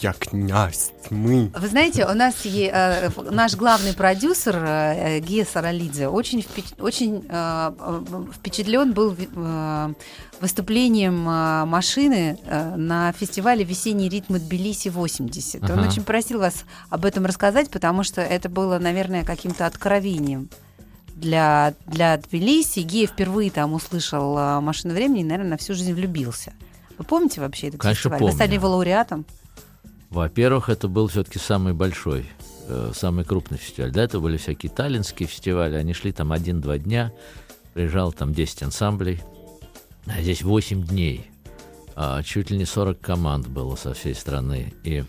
Я 0.00 0.12
князь 0.12 0.92
тьмы. 1.08 1.50
Вы 1.58 1.68
знаете, 1.68 2.06
у 2.06 2.14
нас 2.14 2.44
е- 2.44 2.70
э, 2.72 3.10
наш 3.30 3.54
главный 3.54 3.92
продюсер 3.92 4.56
э, 4.56 5.20
Гия 5.20 5.44
Саралидзе 5.44 6.08
очень, 6.08 6.40
впеч- 6.40 6.80
очень 6.80 7.24
э, 7.28 7.72
э, 7.78 8.24
впечатлен 8.34 8.92
был 8.92 9.16
э, 9.18 9.92
выступлением 10.40 11.28
э, 11.28 11.64
машины 11.64 12.38
э, 12.44 12.76
на 12.76 13.12
фестивале 13.12 13.64
«Весенние 13.64 14.08
ритмы 14.08 14.38
Тбилиси 14.38 14.88
80». 14.88 15.64
Он 15.72 15.78
Ага. 15.80 15.88
очень 15.88 16.04
просил 16.04 16.38
вас 16.38 16.64
об 16.90 17.04
этом 17.04 17.26
рассказать, 17.26 17.70
потому 17.70 18.02
что 18.04 18.20
это 18.20 18.48
было, 18.48 18.78
наверное, 18.78 19.24
каким-то 19.24 19.66
откровением 19.66 20.48
для, 21.14 21.74
для 21.86 22.16
Тбилиси. 22.18 22.80
Гия 22.80 23.06
впервые 23.06 23.50
там 23.50 23.72
услышал 23.72 24.36
э, 24.38 24.60
«Машину 24.60 24.94
времени» 24.94 25.20
и, 25.20 25.24
наверное, 25.24 25.50
на 25.52 25.56
всю 25.56 25.74
жизнь 25.74 25.92
влюбился. 25.94 26.52
Вы 26.98 27.04
помните 27.04 27.40
вообще 27.40 27.68
этот 27.68 27.80
Конечно, 27.80 28.10
фестиваль? 28.10 28.22
Вы 28.22 28.32
стали 28.32 28.48
помню. 28.48 28.60
его 28.60 28.68
лауреатом? 28.70 29.26
Во-первых, 30.10 30.68
это 30.68 30.88
был 30.88 31.08
все-таки 31.08 31.38
самый 31.38 31.74
большой, 31.74 32.26
э, 32.68 32.92
самый 32.94 33.24
крупный 33.24 33.58
фестиваль. 33.58 33.90
До 33.92 34.00
этого 34.00 34.22
были 34.22 34.36
всякие 34.36 34.70
таллинские 34.70 35.28
фестивали, 35.28 35.74
они 35.74 35.92
шли 35.92 36.12
там 36.12 36.32
один-два 36.32 36.78
дня, 36.78 37.12
приезжал 37.74 38.12
там 38.12 38.32
10 38.32 38.62
ансамблей, 38.62 39.22
а 40.06 40.22
здесь 40.22 40.42
8 40.42 40.84
дней. 40.84 41.30
А, 41.98 42.22
чуть 42.22 42.50
ли 42.50 42.58
не 42.58 42.66
40 42.66 43.00
команд 43.00 43.48
было 43.48 43.74
со 43.74 43.94
всей 43.94 44.14
страны. 44.14 44.74
И 44.84 45.04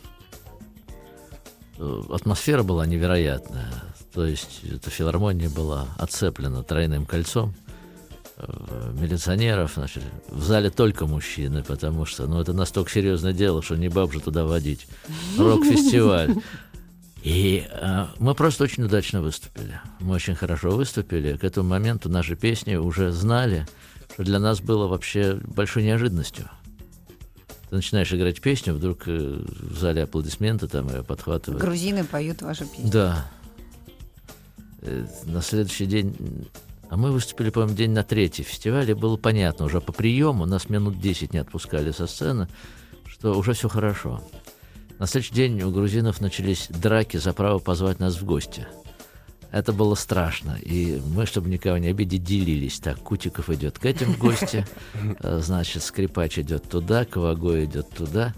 э, 1.77 2.03
атмосфера 2.09 2.63
была 2.63 2.85
невероятная. 2.85 3.71
То 4.13 4.25
есть 4.25 4.61
эта 4.63 4.89
филармония 4.89 5.49
была 5.49 5.87
отцеплена 5.97 6.63
тройным 6.63 7.05
кольцом 7.05 7.53
милиционеров, 8.93 9.73
значит, 9.75 10.03
в 10.29 10.43
зале 10.43 10.69
только 10.69 11.07
мужчины, 11.07 11.63
потому 11.63 12.05
что, 12.05 12.27
ну, 12.27 12.39
это 12.39 12.53
настолько 12.53 12.91
серьезное 12.91 13.33
дело, 13.33 13.63
что 13.63 13.75
не 13.75 13.89
баб 13.89 14.13
же 14.13 14.19
туда 14.19 14.45
водить. 14.45 14.87
Рок-фестиваль. 15.37 16.35
И 17.23 17.67
э, 17.69 18.05
мы 18.19 18.35
просто 18.35 18.63
очень 18.63 18.83
удачно 18.83 19.21
выступили. 19.21 19.81
Мы 19.99 20.15
очень 20.15 20.35
хорошо 20.35 20.69
выступили. 20.69 21.35
К 21.35 21.43
этому 21.43 21.67
моменту 21.69 22.09
наши 22.09 22.35
песни 22.35 22.75
уже 22.75 23.11
знали, 23.11 23.67
что 24.13 24.23
для 24.23 24.39
нас 24.39 24.61
было 24.61 24.87
вообще 24.87 25.39
большой 25.43 25.83
неожиданностью. 25.83 26.49
Ты 27.69 27.75
начинаешь 27.75 28.13
играть 28.13 28.39
песню, 28.39 28.75
вдруг 28.75 29.07
э, 29.07 29.43
в 29.47 29.77
зале 29.77 30.03
аплодисменты 30.03 30.67
там 30.67 30.87
ее 30.89 31.03
подхватывают. 31.03 31.61
Грузины 31.61 32.05
поют 32.05 32.41
ваши 32.43 32.65
песни. 32.65 32.89
Да. 32.89 33.25
Э, 34.81 35.05
На 35.25 35.41
следующий 35.41 35.87
день... 35.87 36.15
А 36.89 36.95
мы 36.95 37.11
выступили, 37.11 37.49
по-моему, 37.49 37.75
день 37.75 37.91
на 37.91 38.03
третий 38.03 38.43
фестивале. 38.43 38.95
Было 38.95 39.17
понятно 39.17 39.65
уже 39.65 39.81
по 39.81 39.91
приему. 39.91 40.45
Нас 40.45 40.69
минут 40.69 40.99
10 40.99 41.33
не 41.33 41.39
отпускали 41.39 41.91
со 41.91 42.07
сцены, 42.07 42.47
что 43.05 43.37
уже 43.37 43.53
все 43.53 43.67
хорошо. 43.67 44.21
На 44.99 45.05
следующий 45.05 45.35
день 45.35 45.61
у 45.61 45.71
грузинов 45.71 46.21
начались 46.21 46.67
драки 46.69 47.17
за 47.17 47.33
право 47.33 47.59
позвать 47.59 47.99
нас 47.99 48.15
в 48.15 48.25
гости. 48.25 48.67
Это 49.51 49.73
было 49.73 49.95
страшно. 49.95 50.57
И 50.61 51.01
мы, 51.13 51.25
чтобы 51.25 51.49
никого 51.49 51.77
не 51.77 51.87
обидеть, 51.87 52.23
делились. 52.23 52.79
Так, 52.79 52.99
Кутиков 52.99 53.49
идет 53.49 53.79
к 53.79 53.85
этим 53.85 54.13
в 54.13 54.17
гости, 54.17 54.65
э, 55.19 55.39
значит, 55.43 55.83
скрипач 55.83 56.39
идет 56.39 56.69
туда, 56.69 57.05
Ковагой 57.05 57.65
идет 57.65 57.89
туда. 57.89 58.33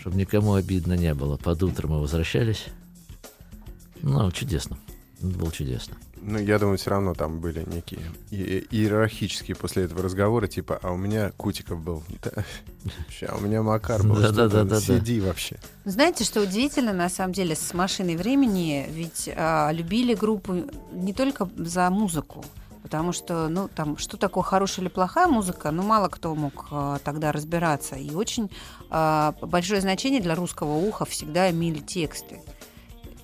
Чтобы 0.00 0.16
никому 0.16 0.54
обидно 0.54 0.94
не 0.94 1.14
было. 1.14 1.36
Под 1.36 1.62
утро 1.62 1.86
мы 1.86 2.00
возвращались. 2.00 2.66
Ну, 4.02 4.30
чудесно. 4.32 4.76
Это 5.18 5.38
было 5.38 5.52
чудесно. 5.52 5.96
Ну, 6.24 6.38
я 6.38 6.58
думаю, 6.60 6.78
все 6.78 6.90
равно 6.90 7.14
там 7.14 7.40
были 7.40 7.64
некие 7.68 8.00
и- 8.30 8.64
иерархические 8.70 9.56
после 9.56 9.84
этого 9.84 10.02
разговоры, 10.02 10.46
типа, 10.46 10.78
а 10.80 10.92
у 10.92 10.96
меня 10.96 11.32
Кутиков 11.36 11.80
был, 11.80 12.04
да, 12.22 12.30
вообще, 12.98 13.26
а 13.26 13.36
у 13.36 13.40
меня 13.40 13.62
Макар 13.62 14.02
был, 14.04 14.14
что 14.16 14.30
Да-да-да-да-да. 14.32 14.80
ты, 14.80 14.98
сиди 14.98 15.20
вообще. 15.20 15.56
Знаете, 15.84 16.22
что 16.24 16.40
удивительно, 16.40 16.92
на 16.92 17.08
самом 17.08 17.32
деле, 17.32 17.56
с 17.56 17.74
машиной 17.74 18.14
времени, 18.16 18.86
ведь 18.90 19.28
а, 19.34 19.70
любили 19.72 20.14
группу 20.14 20.54
не 20.92 21.12
только 21.12 21.48
за 21.56 21.90
музыку, 21.90 22.44
потому 22.84 23.12
что, 23.12 23.48
ну, 23.48 23.68
там, 23.68 23.98
что 23.98 24.16
такое 24.16 24.44
хорошая 24.44 24.84
или 24.84 24.92
плохая 24.92 25.26
музыка, 25.26 25.72
ну, 25.72 25.82
мало 25.82 26.08
кто 26.08 26.34
мог 26.36 26.66
а, 26.70 26.98
тогда 27.02 27.32
разбираться. 27.32 27.96
И 27.96 28.12
очень 28.14 28.48
а, 28.90 29.34
большое 29.40 29.80
значение 29.80 30.20
для 30.20 30.36
русского 30.36 30.74
уха 30.76 31.04
всегда 31.04 31.50
имели 31.50 31.80
тексты. 31.80 32.40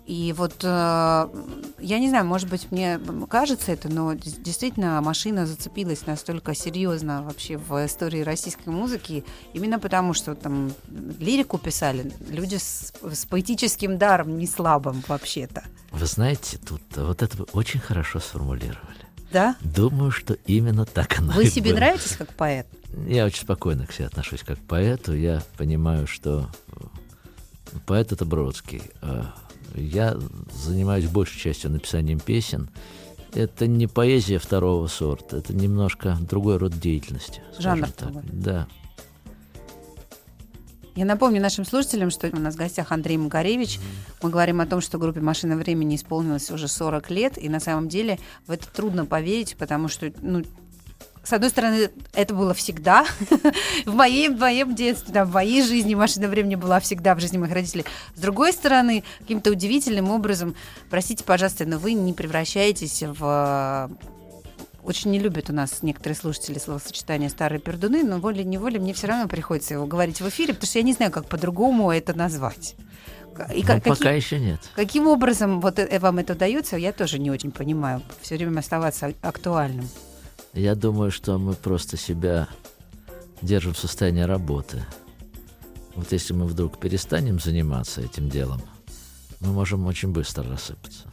И 0.09 0.33
вот 0.35 0.65
э, 0.65 1.29
я 1.81 1.99
не 1.99 2.09
знаю, 2.09 2.25
может 2.25 2.49
быть, 2.49 2.71
мне 2.71 2.99
кажется 3.29 3.73
это, 3.73 3.91
но 3.91 4.15
действительно 4.15 4.99
машина 5.03 5.47
зацепилась 5.47 6.07
настолько 6.07 6.55
серьезно 6.55 7.23
вообще 7.23 7.59
в 7.59 7.85
истории 7.85 8.23
российской 8.23 8.71
музыки, 8.71 9.23
именно 9.53 9.79
потому 9.79 10.15
что 10.15 10.35
там 10.35 10.73
лирику 11.21 11.59
писали 11.59 12.11
люди 12.31 12.57
с, 12.57 12.95
с 13.03 13.27
поэтическим 13.27 13.99
даром, 13.99 14.38
не 14.38 14.47
слабым 14.47 15.05
вообще-то. 15.07 15.62
Вы 15.91 16.07
знаете, 16.07 16.57
тут 16.57 16.81
вот 16.97 17.21
это 17.23 17.37
вы 17.37 17.45
очень 17.53 17.81
хорошо 17.81 18.19
сформулировали. 18.19 19.05
Да? 19.31 19.57
Думаю, 19.61 20.11
что 20.11 20.38
именно 20.47 20.87
так 20.87 21.19
оно 21.19 21.35
Вы 21.35 21.50
себе 21.50 21.73
было. 21.73 21.81
нравитесь 21.81 22.17
как 22.17 22.33
поэт? 22.33 22.67
Я 23.07 23.27
очень 23.27 23.43
спокойно 23.43 23.87
к 23.87 23.93
себе 23.93 24.07
отношусь 24.07 24.43
как 24.43 24.59
к 24.59 24.62
поэту. 24.62 25.12
Я 25.15 25.43
понимаю, 25.59 26.07
что 26.07 26.49
поэт— 27.85 28.11
это 28.12 28.25
Бродский. 28.25 28.81
Я 29.75 30.16
занимаюсь 30.52 31.06
большей 31.06 31.40
частью 31.40 31.70
написанием 31.70 32.20
песен. 32.20 32.70
Это 33.34 33.66
не 33.66 33.87
поэзия 33.87 34.38
второго 34.38 34.87
сорта, 34.87 35.37
это 35.37 35.54
немножко 35.54 36.16
другой 36.20 36.56
род 36.56 36.78
деятельности. 36.78 37.42
Жанр 37.58 37.90
так. 37.90 38.12
другой. 38.12 38.22
Да. 38.32 38.66
Я 40.98 41.04
напомню 41.04 41.40
нашим 41.40 41.64
слушателям, 41.64 42.10
что 42.10 42.28
у 42.28 42.40
нас 42.40 42.54
в 42.54 42.58
гостях 42.58 42.90
Андрей 42.90 43.18
Макаревич. 43.18 43.78
Мы 44.20 44.30
говорим 44.30 44.60
о 44.60 44.66
том, 44.66 44.80
что 44.80 44.98
группе 44.98 45.20
«Машина 45.20 45.54
времени» 45.54 45.94
исполнилось 45.94 46.50
уже 46.50 46.66
40 46.66 47.10
лет, 47.10 47.38
и 47.38 47.48
на 47.48 47.60
самом 47.60 47.88
деле 47.88 48.18
в 48.48 48.50
это 48.50 48.66
трудно 48.66 49.06
поверить, 49.06 49.56
потому 49.56 49.87
что, 49.87 50.12
ну, 50.22 50.42
с 51.28 51.32
одной 51.35 51.50
стороны, 51.50 51.90
это 52.14 52.35
было 52.35 52.54
всегда. 52.54 53.04
в, 53.87 53.94
моей, 53.94 54.30
в 54.30 54.38
моем 54.38 54.75
детстве, 54.75 55.12
там, 55.12 55.28
в 55.28 55.35
моей 55.35 55.62
жизни 55.62 55.94
машина 55.94 56.26
времени 56.26 56.54
была 56.54 56.80
всегда 56.80 57.14
в 57.14 57.20
жизни 57.20 57.37
моих 57.37 57.52
родителей. 57.52 57.85
С 58.14 58.20
другой 58.20 58.54
стороны, 58.54 59.04
каким-то 59.20 59.50
удивительным 59.50 60.11
образом, 60.11 60.54
простите, 60.88 61.25
пожалуйста, 61.25 61.66
но 61.66 61.78
вы 61.78 61.92
не 61.92 62.14
превращаетесь 62.14 63.02
в 63.02 63.90
очень 64.82 65.11
не 65.11 65.18
любят 65.18 65.50
у 65.50 65.52
нас 65.52 65.82
некоторые 65.82 66.16
слушатели 66.16 66.58
словосочетание 66.58 67.28
«старые 67.28 67.61
пердуны», 67.61 68.04
но 68.04 68.20
волей-неволей 68.20 68.78
мне 68.78 68.94
все 68.94 69.08
равно 69.08 69.28
приходится 69.28 69.75
его 69.75 69.87
говорить 69.87 70.23
в 70.23 70.28
эфире, 70.30 70.54
потому 70.54 70.66
что 70.66 70.78
я 70.78 70.82
не 70.82 70.94
знаю, 70.94 71.12
как 71.12 71.26
по-другому 71.26 71.92
это 71.92 72.14
назвать. 72.14 72.75
И 73.54 73.61
Но 73.61 73.66
ка- 73.66 73.75
Ну, 73.75 73.80
пока 73.82 73.94
каким, 73.97 74.14
еще 74.14 74.38
нет. 74.40 74.61
каким 74.75 75.06
образом 75.06 75.61
вот 75.61 75.78
э- 75.78 75.99
вам 75.99 76.18
это 76.20 76.32
удается, 76.32 76.78
я 76.78 76.92
тоже 76.92 77.18
не 77.18 77.30
очень 77.30 77.50
понимаю. 77.50 78.00
Все 78.23 78.37
время 78.37 78.61
оставаться 78.61 79.12
актуальным. 79.20 79.87
Я 80.55 80.75
думаю, 80.75 81.11
что 81.11 81.38
мы 81.38 81.55
просто 81.55 81.97
себя 81.97 82.49
держим 83.43 83.75
в 83.75 83.78
состоянии 83.78 84.23
работы. 84.23 84.85
Вот 85.95 86.11
если 86.12 86.33
мы 86.33 86.47
вдруг 86.47 86.78
перестанем 86.78 87.38
заниматься 87.40 88.00
этим 88.00 88.28
делом, 88.28 88.61
мы 89.40 89.52
можем 89.52 89.87
очень 89.87 90.11
быстро 90.12 90.45
рассыпаться. 90.49 91.05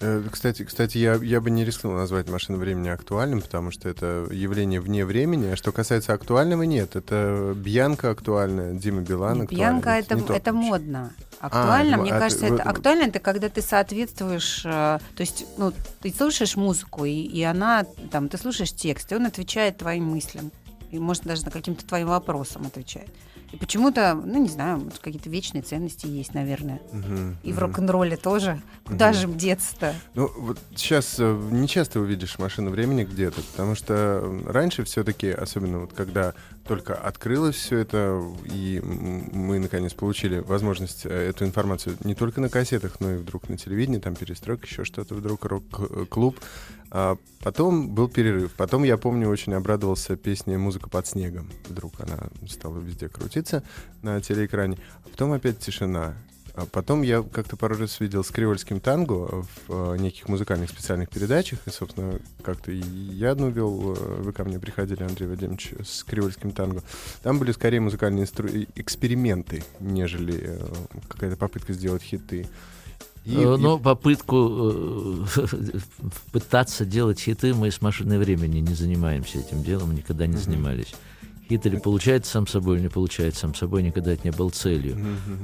Э, 0.00 0.22
Кстати, 0.30 0.64
кстати, 0.64 0.98
я, 0.98 1.14
я 1.16 1.40
бы 1.40 1.50
не 1.50 1.64
рискнул 1.64 1.94
назвать 1.94 2.28
машину 2.28 2.58
времени 2.58 2.88
актуальным, 2.88 3.40
потому 3.42 3.70
что 3.70 3.88
это 3.88 4.26
явление 4.30 4.80
вне 4.80 5.04
времени. 5.04 5.46
А 5.46 5.56
что 5.56 5.72
касается 5.72 6.12
актуального, 6.12 6.62
нет. 6.62 6.94
Это 6.94 7.52
Бьянка 7.56 8.10
актуальная, 8.10 8.74
Дима 8.74 9.00
Билан 9.00 9.42
актуальный. 9.42 9.46
Пьянка 9.48 9.90
это, 9.90 10.14
не 10.14 10.22
то, 10.22 10.34
это 10.34 10.52
вообще. 10.52 10.68
модно. 10.68 11.10
Актуально, 11.40 11.94
это- 11.94 12.02
мне 12.02 12.12
а 12.12 12.18
кажется, 12.18 12.46
в 12.46 12.52
это 12.52 12.62
актуально 12.62 13.02
это 13.04 13.20
когда 13.20 13.48
ты 13.48 13.62
соответствуешь, 13.62 14.62
э, 14.64 14.68
то 14.68 15.20
есть, 15.20 15.46
ну, 15.56 15.72
ты 16.00 16.12
слушаешь 16.12 16.56
музыку, 16.56 17.04
и, 17.04 17.12
и 17.12 17.42
она, 17.42 17.86
там, 18.10 18.28
ты 18.28 18.38
слушаешь 18.38 18.72
текст, 18.72 19.12
и 19.12 19.14
он 19.14 19.26
отвечает 19.26 19.78
твоим 19.78 20.04
мыслям. 20.06 20.50
И, 20.90 20.98
может, 20.98 21.24
даже 21.24 21.44
на 21.44 21.50
каким-то 21.50 21.84
твоим 21.86 22.08
вопросам 22.08 22.66
отвечает. 22.66 23.10
И 23.52 23.56
почему-то, 23.56 24.14
ну, 24.14 24.42
не 24.42 24.48
знаю, 24.48 24.90
какие-то 25.00 25.30
вечные 25.30 25.62
ценности 25.62 26.06
есть, 26.06 26.34
наверное. 26.34 26.80
Мгм, 26.92 27.36
И 27.42 27.52
в 27.52 27.58
рок-н-ролле 27.58 28.16
тоже. 28.16 28.60
Куда 28.84 29.08
Мгм. 29.10 29.14
же 29.14 29.28
деться-то? 29.28 29.94
Ну, 30.14 30.30
вот 30.36 30.58
сейчас 30.74 31.18
не 31.18 31.66
часто 31.66 32.00
увидишь 32.00 32.38
машину 32.38 32.70
времени 32.70 33.04
где-то, 33.04 33.40
потому 33.52 33.74
что 33.74 34.22
раньше 34.46 34.84
все-таки, 34.84 35.28
особенно 35.30 35.80
вот 35.80 35.92
когда 35.94 36.34
только 36.66 36.94
открылось 36.94 37.56
все 37.56 37.78
это, 37.78 38.22
и 38.44 38.80
мы 38.84 39.58
наконец 39.58 39.94
получили 39.94 40.40
возможность 40.40 41.06
э, 41.06 41.30
эту 41.30 41.46
информацию 41.46 41.96
не 42.04 42.14
только 42.14 42.42
на 42.42 42.50
кассетах, 42.50 43.00
но 43.00 43.12
и 43.12 43.16
вдруг 43.16 43.48
на 43.48 43.56
телевидении, 43.56 43.98
там 43.98 44.14
перестройка, 44.14 44.66
еще 44.66 44.84
что-то, 44.84 45.14
вдруг 45.14 45.46
рок-клуб. 45.46 46.38
А 46.90 47.16
потом 47.42 47.90
был 47.90 48.08
перерыв. 48.08 48.52
Потом, 48.54 48.82
я 48.82 48.96
помню, 48.96 49.28
очень 49.28 49.54
обрадовался 49.54 50.16
песне 50.16 50.58
«Музыка 50.58 50.88
под 50.88 51.06
снегом». 51.06 51.50
Вдруг 51.68 52.00
она 52.00 52.18
стала 52.48 52.78
везде 52.78 53.08
крутиться 53.08 53.62
на 54.02 54.20
телеэкране. 54.20 54.78
А 55.04 55.08
потом 55.08 55.32
опять 55.32 55.58
тишина. 55.58 56.14
А 56.54 56.66
потом 56.66 57.02
я 57.02 57.22
как-то 57.22 57.56
пару 57.56 57.76
раз 57.76 58.00
видел 58.00 58.24
с 58.24 58.30
креольским 58.30 58.80
танго 58.80 59.44
в 59.44 59.48
э, 59.68 59.96
неких 59.98 60.28
музыкальных 60.28 60.70
специальных 60.70 61.08
передачах. 61.08 61.60
И, 61.66 61.70
собственно, 61.70 62.18
как-то 62.42 62.72
я 62.72 63.30
одну 63.30 63.48
вел, 63.48 63.94
э, 63.96 64.22
вы 64.22 64.32
ко 64.32 64.42
мне 64.42 64.58
приходили, 64.58 65.04
Андрей 65.04 65.28
Вадимович, 65.28 65.74
с 65.86 66.02
креольским 66.02 66.50
танго. 66.50 66.82
Там 67.22 67.38
были 67.38 67.52
скорее 67.52 67.78
музыкальные 67.78 68.24
инстру- 68.24 68.68
эксперименты, 68.74 69.62
нежели 69.78 70.34
э, 70.42 70.58
какая-то 71.08 71.36
попытка 71.36 71.74
сделать 71.74 72.02
хиты. 72.02 72.48
И- 73.24 73.34
Э, 73.36 73.54
и- 73.54 73.60
Но 73.60 73.78
попытку 73.78 74.70
э, 74.72 75.24
пытаться 76.32 76.84
делать 76.84 77.20
хиты 77.20 77.54
мы 77.54 77.70
с 77.70 77.80
машиной 77.82 78.18
времени 78.18 78.60
не 78.60 78.74
занимаемся 78.74 79.38
этим 79.38 79.62
делом, 79.62 79.94
никогда 79.94 80.26
не 80.26 80.36
занимались. 80.36 80.94
Хит 81.48 81.64
или 81.64 81.78
получается 81.78 82.30
сам 82.32 82.46
собой, 82.46 82.76
или 82.76 82.82
не 82.84 82.88
получается 82.90 83.40
сам 83.40 83.54
собой, 83.54 83.82
никогда 83.82 84.12
это 84.12 84.22
не 84.24 84.32
был 84.32 84.50
целью. 84.50 84.98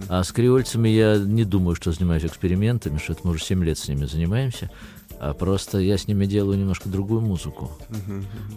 А 0.08 0.22
с 0.22 0.32
креольцами 0.32 0.88
я 0.90 1.16
не 1.16 1.44
думаю, 1.44 1.74
что 1.76 1.92
занимаюсь 1.92 2.24
экспериментами, 2.26 2.98
что 2.98 3.12
это 3.14 3.22
мы 3.24 3.30
уже 3.32 3.42
7 3.42 3.64
лет 3.64 3.78
с 3.78 3.88
ними 3.88 4.04
занимаемся, 4.04 4.70
а 5.18 5.32
просто 5.32 5.78
я 5.78 5.96
с 5.96 6.06
ними 6.06 6.26
делаю 6.26 6.58
немножко 6.58 6.90
другую 6.90 7.22
музыку. 7.22 7.70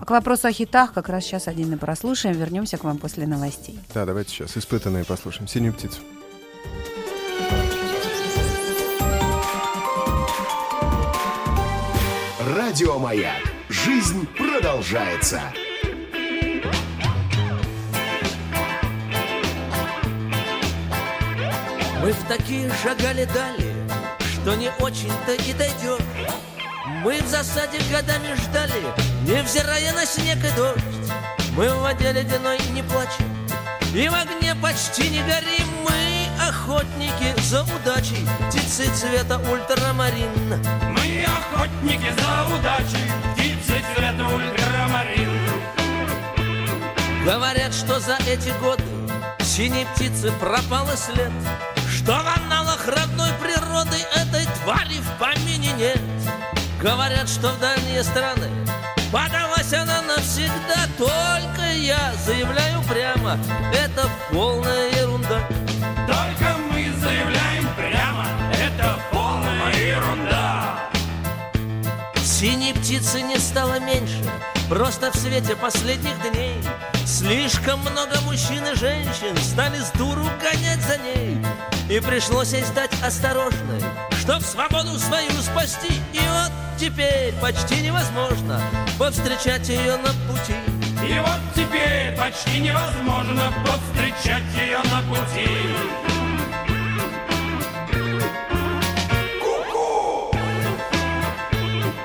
А 0.01 0.03
к 0.05 0.09
вопросу 0.11 0.47
о 0.47 0.51
хитах 0.51 0.91
как 0.91 1.07
раз 1.07 1.23
сейчас 1.23 1.47
один 1.47 1.71
и 1.73 1.77
прослушаем. 1.77 2.35
Вернемся 2.37 2.77
к 2.77 2.83
вам 2.83 2.97
после 2.97 3.25
новостей. 3.27 3.79
Да, 3.93 4.05
давайте 4.05 4.31
сейчас 4.31 4.57
испытанные 4.57 5.05
послушаем. 5.05 5.47
«Синюю 5.47 5.73
птицу». 5.73 5.99
Радиомаяк. 12.55 13.43
Жизнь 13.67 14.25
продолжается. 14.37 15.41
Мы 22.01 22.13
в 22.13 22.23
такие 22.29 22.71
шагали 22.81 23.25
дали, 23.25 23.75
что 24.31 24.55
не 24.55 24.71
очень-то 24.79 25.33
и 25.33 25.51
дойдет. 25.51 26.01
Мы 27.03 27.21
в 27.21 27.27
засаде 27.27 27.79
годами 27.91 28.33
ждали, 28.35 28.81
невзирая 29.23 29.93
на 29.93 30.05
снег 30.05 30.37
и 30.37 30.55
дождь. 30.55 31.11
Мы 31.57 31.67
в 31.69 31.81
воде 31.81 32.13
ледяной 32.13 32.59
не 32.71 32.81
плачем, 32.81 33.27
и 33.93 34.07
в 34.07 34.13
огне 34.13 34.55
почти 34.61 35.09
не 35.09 35.19
горим. 35.23 35.67
Мы 35.83 36.16
охотники 36.39 37.33
за 37.41 37.63
удачей, 37.63 38.27
птицы 38.47 38.89
цвета 38.93 39.37
ультрамарин. 39.39 40.31
Мы 40.91 41.25
охотники 41.25 42.11
за 42.19 42.55
удачей, 42.55 43.11
птицы 43.33 43.83
цвета 43.95 44.25
ультрамарин. 44.27 45.31
Говорят, 47.25 47.73
что 47.73 47.99
за 47.99 48.17
эти 48.27 48.49
годы 48.61 48.83
синей 49.41 49.85
птицы 49.95 50.31
пропал 50.39 50.87
и 50.93 50.95
след, 50.95 51.31
Что 51.89 52.13
в 52.13 52.27
аналах 52.27 52.87
родной 52.87 53.31
природы 53.41 53.97
этой 54.15 54.45
твари 54.61 54.99
в 54.99 55.19
помине 55.19 55.71
нет. 55.73 55.99
Говорят, 56.81 57.27
что 57.27 57.49
в 57.49 57.59
дальние 57.59 58.03
страны 58.03 58.49
подалась 59.11 59.73
она 59.73 60.01
навсегда, 60.03 60.87
Только 60.97 61.71
я 61.73 62.13
заявляю 62.25 62.81
прямо, 62.83 63.37
это 63.73 64.07
полная 64.31 64.91
ерунда. 64.91 65.41
Только 66.07 66.57
мы 66.71 66.91
заявляем 66.99 67.67
прямо, 67.75 68.25
это 68.53 68.99
полная 69.11 69.73
ерунда. 69.75 70.89
Синей 72.23 72.73
птицы 72.73 73.21
не 73.21 73.37
стало 73.37 73.79
меньше, 73.79 74.23
просто 74.69 75.11
в 75.11 75.15
свете 75.15 75.55
последних 75.55 76.19
дней 76.31 76.63
Слишком 77.07 77.79
много 77.79 78.19
мужчин 78.25 78.63
и 78.65 78.75
женщин 78.75 79.35
стали 79.37 79.79
с 79.79 79.91
дуру 79.91 80.25
гонять 80.41 80.81
за 80.81 80.97
ней 80.97 81.37
И 81.89 81.99
пришлось 82.01 82.51
ей 82.51 82.63
стать 82.63 82.91
осторожной, 83.01 83.81
чтоб 84.19 84.43
свободу 84.43 84.99
свою 84.99 85.31
спасти. 85.41 85.93
И 86.13 86.19
вот 86.19 86.51
теперь 86.77 87.33
почти 87.41 87.81
невозможно 87.81 88.61
повстречать 88.99 89.69
ее 89.69 89.95
на 89.97 90.09
пути. 90.29 90.76
И 91.07 91.19
вот 91.19 91.39
теперь 91.55 92.17
почти 92.17 92.59
невозможно 92.59 93.53
повстречать 93.65 94.43
ее 94.57 94.79
на 94.91 95.01
пути. 95.07 95.47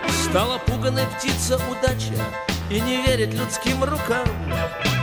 Стала 0.09 0.59
пуганой 0.59 1.05
птица 1.19 1.61
удача 1.69 2.15
И 2.71 2.81
не 2.81 3.03
верит 3.05 3.35
людским 3.35 3.83
рукам. 3.83 4.25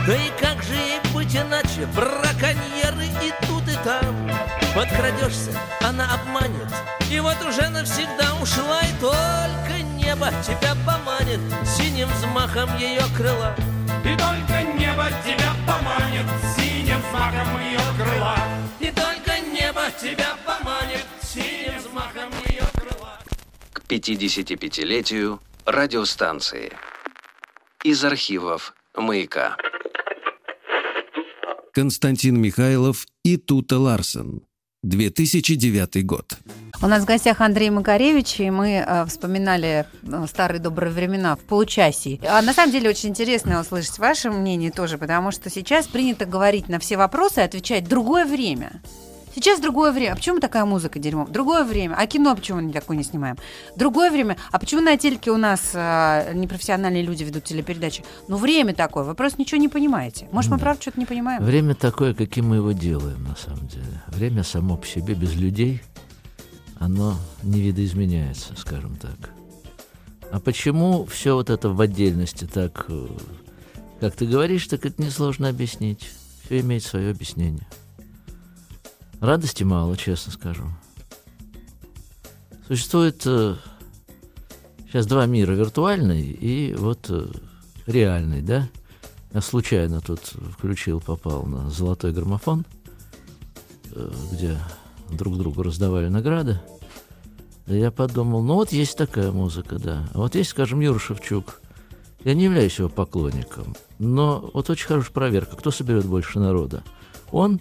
Да 0.06 0.16
и 0.16 0.30
как 0.40 0.62
же 0.62 0.74
ей 0.74 1.00
быть 1.12 1.36
иначе? 1.36 1.86
Браконьеры 1.94 3.04
и 3.22 3.46
тут 3.46 3.68
и 3.68 3.76
там. 3.84 4.30
Подкрадешься, 4.74 5.52
она 5.86 6.06
обманет. 6.14 6.72
И 7.10 7.20
вот 7.20 7.36
уже 7.46 7.68
навсегда 7.68 8.34
ушла 8.40 8.80
И 8.80 8.98
только 8.98 9.82
небо 9.98 10.30
тебя 10.42 10.74
поманит. 10.86 11.40
Синим 11.66 12.08
взмахом 12.08 12.74
ее 12.78 13.02
крыла 13.14 13.54
И 14.04 14.16
только 14.16 14.62
небо 14.78 15.06
тебя 15.24 15.52
поманит 15.66 16.26
Синим 16.56 17.00
взмахом 17.00 17.60
ее 17.60 17.80
крыла 17.98 18.36
И 18.80 18.90
только 18.90 19.40
небо 19.40 19.82
тебя 20.00 20.36
поманит 20.46 21.06
Синим 21.22 21.78
взмахом 21.78 22.30
ее 22.48 22.64
крыла 22.74 23.18
К 23.72 23.82
55-летию 23.88 25.40
радиостанции. 25.64 26.72
Из 27.84 28.04
архивов 28.04 28.74
«Маяка». 28.94 29.56
Константин 31.72 32.40
Михайлов 32.40 33.06
и 33.22 33.36
Тута 33.36 33.78
Ларсен. 33.78 34.42
2009 34.82 36.06
год. 36.06 36.38
У 36.82 36.86
нас 36.86 37.02
в 37.02 37.06
гостях 37.06 37.42
Андрей 37.42 37.68
Макаревич, 37.68 38.40
и 38.40 38.50
мы 38.50 38.82
э, 38.86 39.04
вспоминали 39.04 39.86
э, 40.02 40.26
старые 40.26 40.60
добрые 40.60 40.90
времена 40.90 41.36
в 41.36 41.40
получасии. 41.40 42.18
А 42.26 42.40
на 42.40 42.54
самом 42.54 42.72
деле 42.72 42.88
очень 42.88 43.10
интересно 43.10 43.60
услышать 43.60 43.98
ваше 43.98 44.30
мнение 44.30 44.70
тоже, 44.70 44.96
потому 44.96 45.30
что 45.30 45.50
сейчас 45.50 45.86
принято 45.86 46.24
говорить 46.24 46.68
на 46.68 46.78
все 46.78 46.96
вопросы 46.96 47.40
и 47.40 47.44
отвечать 47.44 47.86
«другое 47.86 48.24
время». 48.24 48.80
Сейчас 49.34 49.60
другое 49.60 49.92
время. 49.92 50.12
А 50.12 50.16
почему 50.16 50.40
такая 50.40 50.64
музыка 50.64 50.98
дерьмо? 50.98 51.26
Другое 51.26 51.64
время. 51.64 51.94
А 51.96 52.06
кино 52.06 52.34
почему 52.34 52.60
мы 52.60 52.72
такое 52.72 52.96
не 52.96 53.04
снимаем? 53.04 53.36
Другое 53.76 54.10
время. 54.10 54.36
А 54.50 54.58
почему 54.58 54.80
на 54.80 54.96
телеке 54.96 55.30
у 55.30 55.36
нас 55.36 55.70
э, 55.74 56.32
непрофессиональные 56.34 57.02
люди 57.02 57.22
ведут 57.22 57.44
телепередачи? 57.44 58.04
Ну, 58.28 58.36
время 58.36 58.74
такое. 58.74 59.04
Вы 59.04 59.14
просто 59.14 59.40
ничего 59.40 59.60
не 59.60 59.68
понимаете. 59.68 60.28
Может, 60.32 60.50
мы 60.50 60.56
Да. 60.58 60.62
правда 60.62 60.82
что-то 60.82 60.98
не 60.98 61.06
понимаем? 61.06 61.42
Время 61.44 61.74
такое, 61.74 62.12
каким 62.14 62.48
мы 62.48 62.56
его 62.56 62.72
делаем, 62.72 63.22
на 63.24 63.36
самом 63.36 63.68
деле. 63.68 64.02
Время 64.08 64.42
само 64.42 64.76
по 64.76 64.86
себе, 64.86 65.14
без 65.14 65.34
людей, 65.34 65.80
оно 66.78 67.16
не 67.42 67.60
видоизменяется, 67.60 68.54
скажем 68.56 68.96
так. 68.96 69.30
А 70.32 70.40
почему 70.40 71.04
все 71.06 71.34
вот 71.34 71.50
это 71.50 71.68
в 71.70 71.80
отдельности 71.80 72.46
так, 72.46 72.86
э, 72.88 73.06
как 74.00 74.16
ты 74.16 74.26
говоришь, 74.26 74.66
так 74.66 74.86
это 74.86 75.02
несложно 75.02 75.48
объяснить. 75.48 76.08
Все 76.44 76.60
имеет 76.60 76.82
свое 76.82 77.10
объяснение. 77.10 77.66
Радости 79.20 79.64
мало, 79.64 79.98
честно 79.98 80.32
скажу. 80.32 80.64
Существует 82.66 83.22
э, 83.26 83.56
сейчас 84.86 85.06
два 85.06 85.26
мира, 85.26 85.52
виртуальный 85.52 86.22
и 86.22 86.74
вот 86.74 87.06
э, 87.10 87.26
реальный, 87.86 88.40
да? 88.40 88.68
Я 89.34 89.42
случайно 89.42 90.00
тут 90.00 90.20
включил, 90.52 91.00
попал 91.00 91.44
на 91.44 91.68
золотой 91.68 92.12
граммофон, 92.12 92.64
э, 93.92 94.10
где 94.32 94.56
друг 95.10 95.36
другу 95.36 95.62
раздавали 95.62 96.08
награды. 96.08 96.58
И 97.66 97.76
я 97.76 97.90
подумал, 97.90 98.42
ну 98.42 98.54
вот 98.54 98.72
есть 98.72 98.96
такая 98.96 99.32
музыка, 99.32 99.78
да. 99.78 100.08
А 100.14 100.18
вот 100.18 100.34
есть, 100.34 100.50
скажем, 100.50 100.80
Юра 100.80 100.98
Шевчук. 100.98 101.60
Я 102.24 102.32
не 102.32 102.44
являюсь 102.44 102.78
его 102.78 102.88
поклонником, 102.88 103.76
но 103.98 104.50
вот 104.54 104.70
очень 104.70 104.86
хорошая 104.86 105.12
проверка, 105.12 105.56
кто 105.56 105.70
соберет 105.70 106.06
больше 106.06 106.38
народа. 106.38 106.82
Он 107.32 107.60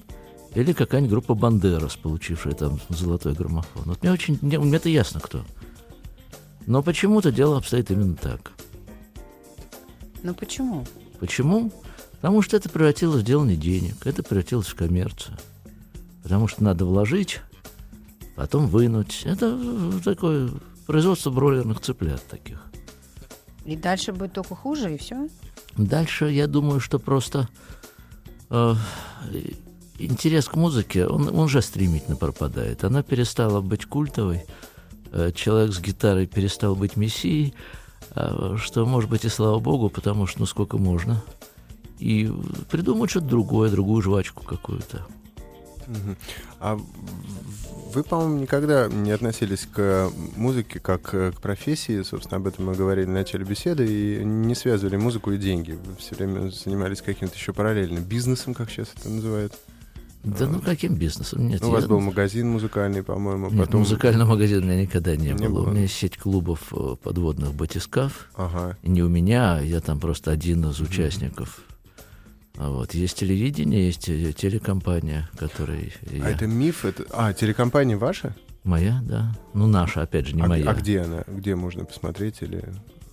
или 0.55 0.73
какая-нибудь 0.73 1.11
группа 1.11 1.35
Бандерас, 1.35 1.95
получившая 1.95 2.53
там 2.53 2.79
золотой 2.89 3.33
граммофон. 3.33 3.83
Вот 3.85 4.01
мне 4.01 4.11
очень, 4.11 4.39
мне, 4.41 4.59
мне 4.59 4.77
это 4.77 4.89
ясно 4.89 5.19
кто. 5.19 5.43
Но 6.65 6.83
почему-то 6.83 7.31
дело 7.31 7.57
обстоит 7.57 7.91
именно 7.91 8.15
так. 8.15 8.51
Ну, 10.23 10.33
почему? 10.33 10.85
Почему? 11.19 11.71
Потому 12.11 12.41
что 12.41 12.57
это 12.57 12.69
превратилось 12.69 13.21
в 13.21 13.25
дело 13.25 13.45
не 13.45 13.55
денег, 13.55 14.05
это 14.05 14.23
превратилось 14.23 14.67
в 14.67 14.75
коммерцию. 14.75 15.37
Потому 16.23 16.47
что 16.47 16.63
надо 16.63 16.85
вложить, 16.85 17.39
потом 18.35 18.67
вынуть. 18.67 19.21
Это 19.23 19.57
такое 20.03 20.49
производство 20.85 21.31
бройлерных 21.31 21.79
цыплят 21.79 22.21
таких. 22.27 22.61
И 23.65 23.75
дальше 23.75 24.11
будет 24.11 24.33
только 24.33 24.55
хуже, 24.55 24.95
и 24.95 24.97
все? 24.97 25.29
Дальше, 25.77 26.25
я 26.25 26.47
думаю, 26.47 26.79
что 26.79 26.99
просто 26.99 27.47
э, 28.49 28.73
интерес 29.99 30.47
к 30.47 30.55
музыке, 30.55 31.05
он, 31.07 31.27
он 31.27 31.39
уже 31.39 31.61
стремительно 31.61 32.15
пропадает. 32.15 32.83
Она 32.83 33.03
перестала 33.03 33.61
быть 33.61 33.85
культовой, 33.85 34.45
э, 35.11 35.31
человек 35.33 35.73
с 35.73 35.79
гитарой 35.79 36.27
перестал 36.27 36.75
быть 36.75 36.95
мессией, 36.95 37.53
а, 38.11 38.57
что, 38.57 38.85
может 38.85 39.09
быть, 39.09 39.25
и 39.25 39.29
слава 39.29 39.59
богу, 39.59 39.89
потому 39.89 40.27
что, 40.27 40.39
ну, 40.39 40.45
сколько 40.45 40.77
можно. 40.77 41.23
И 41.99 42.31
придумать 42.71 43.09
что-то 43.09 43.27
другое, 43.27 43.69
другую 43.69 44.01
жвачку 44.01 44.43
какую-то. 44.43 45.05
А 46.59 46.79
вы, 47.93 48.03
по-моему, 48.03 48.41
никогда 48.41 48.87
не 48.87 49.11
относились 49.11 49.65
к 49.65 50.11
музыке 50.35 50.79
как 50.79 51.13
э, 51.15 51.31
к 51.31 51.41
профессии, 51.41 52.03
собственно, 52.03 52.37
об 52.37 52.45
этом 52.45 52.65
мы 52.65 52.75
говорили 52.75 53.05
в 53.05 53.09
начале 53.09 53.43
беседы, 53.43 53.87
и 53.87 54.23
не 54.23 54.53
связывали 54.53 54.97
музыку 54.97 55.31
и 55.31 55.37
деньги. 55.37 55.71
Вы 55.71 55.95
все 55.97 56.15
время 56.15 56.51
занимались 56.51 57.01
каким-то 57.01 57.35
еще 57.35 57.53
параллельным 57.53 58.03
бизнесом, 58.03 58.53
как 58.53 58.69
сейчас 58.69 58.89
это 58.95 59.09
называют. 59.09 59.57
Да 60.23 60.47
ну 60.47 60.59
каким 60.59 60.95
бизнесом? 60.95 61.47
Нет, 61.47 61.61
Ну, 61.61 61.69
у 61.69 61.71
вас 61.71 61.83
я- 61.83 61.87
был 61.89 61.99
магазин 62.01 62.49
музыкальный, 62.49 63.03
по-моему, 63.03 63.49
Нет, 63.49 63.65
потом... 63.67 63.81
музыкального 63.81 64.29
магазина 64.31 64.61
у 64.61 64.65
меня 64.65 64.81
никогда 64.81 65.15
не, 65.15 65.29
Не 65.29 65.47
было. 65.47 65.61
было. 65.61 65.67
У 65.67 65.71
меня 65.71 65.83
есть 65.83 65.95
сеть 65.95 66.17
клубов 66.17 66.73
э, 66.73 66.95
подводных 67.01 67.53
батискаф. 67.53 68.29
Ага. 68.35 68.77
И 68.83 68.89
не 68.89 69.01
у 69.01 69.07
меня, 69.07 69.55
а 69.57 69.61
я 69.61 69.79
там 69.79 69.99
просто 69.99 70.31
один 70.31 70.65
из 70.69 70.79
участников. 70.81 71.61
А 72.57 72.69
вот 72.69 72.93
есть 72.93 73.17
телевидение, 73.17 73.85
есть 73.85 74.09
э, 74.09 74.33
телекомпания, 74.33 75.29
которой 75.37 75.93
А 76.11 76.15
я- 76.15 76.29
это 76.31 76.47
миф? 76.47 76.83
Это... 76.83 77.05
А, 77.11 77.31
телекомпания 77.33 77.97
ваша? 77.97 78.35
моя, 78.65 78.99
да. 79.03 79.33
Ну 79.53 79.67
наша, 79.67 80.01
опять 80.01 80.27
же, 80.27 80.35
не 80.35 80.41
а, 80.41 80.47
моя. 80.47 80.69
а 80.69 80.73
где 80.73 80.99
она? 80.99 81.23
Где 81.27 81.55
можно 81.55 81.85
посмотреть? 81.85 82.41
Или... 82.41 82.63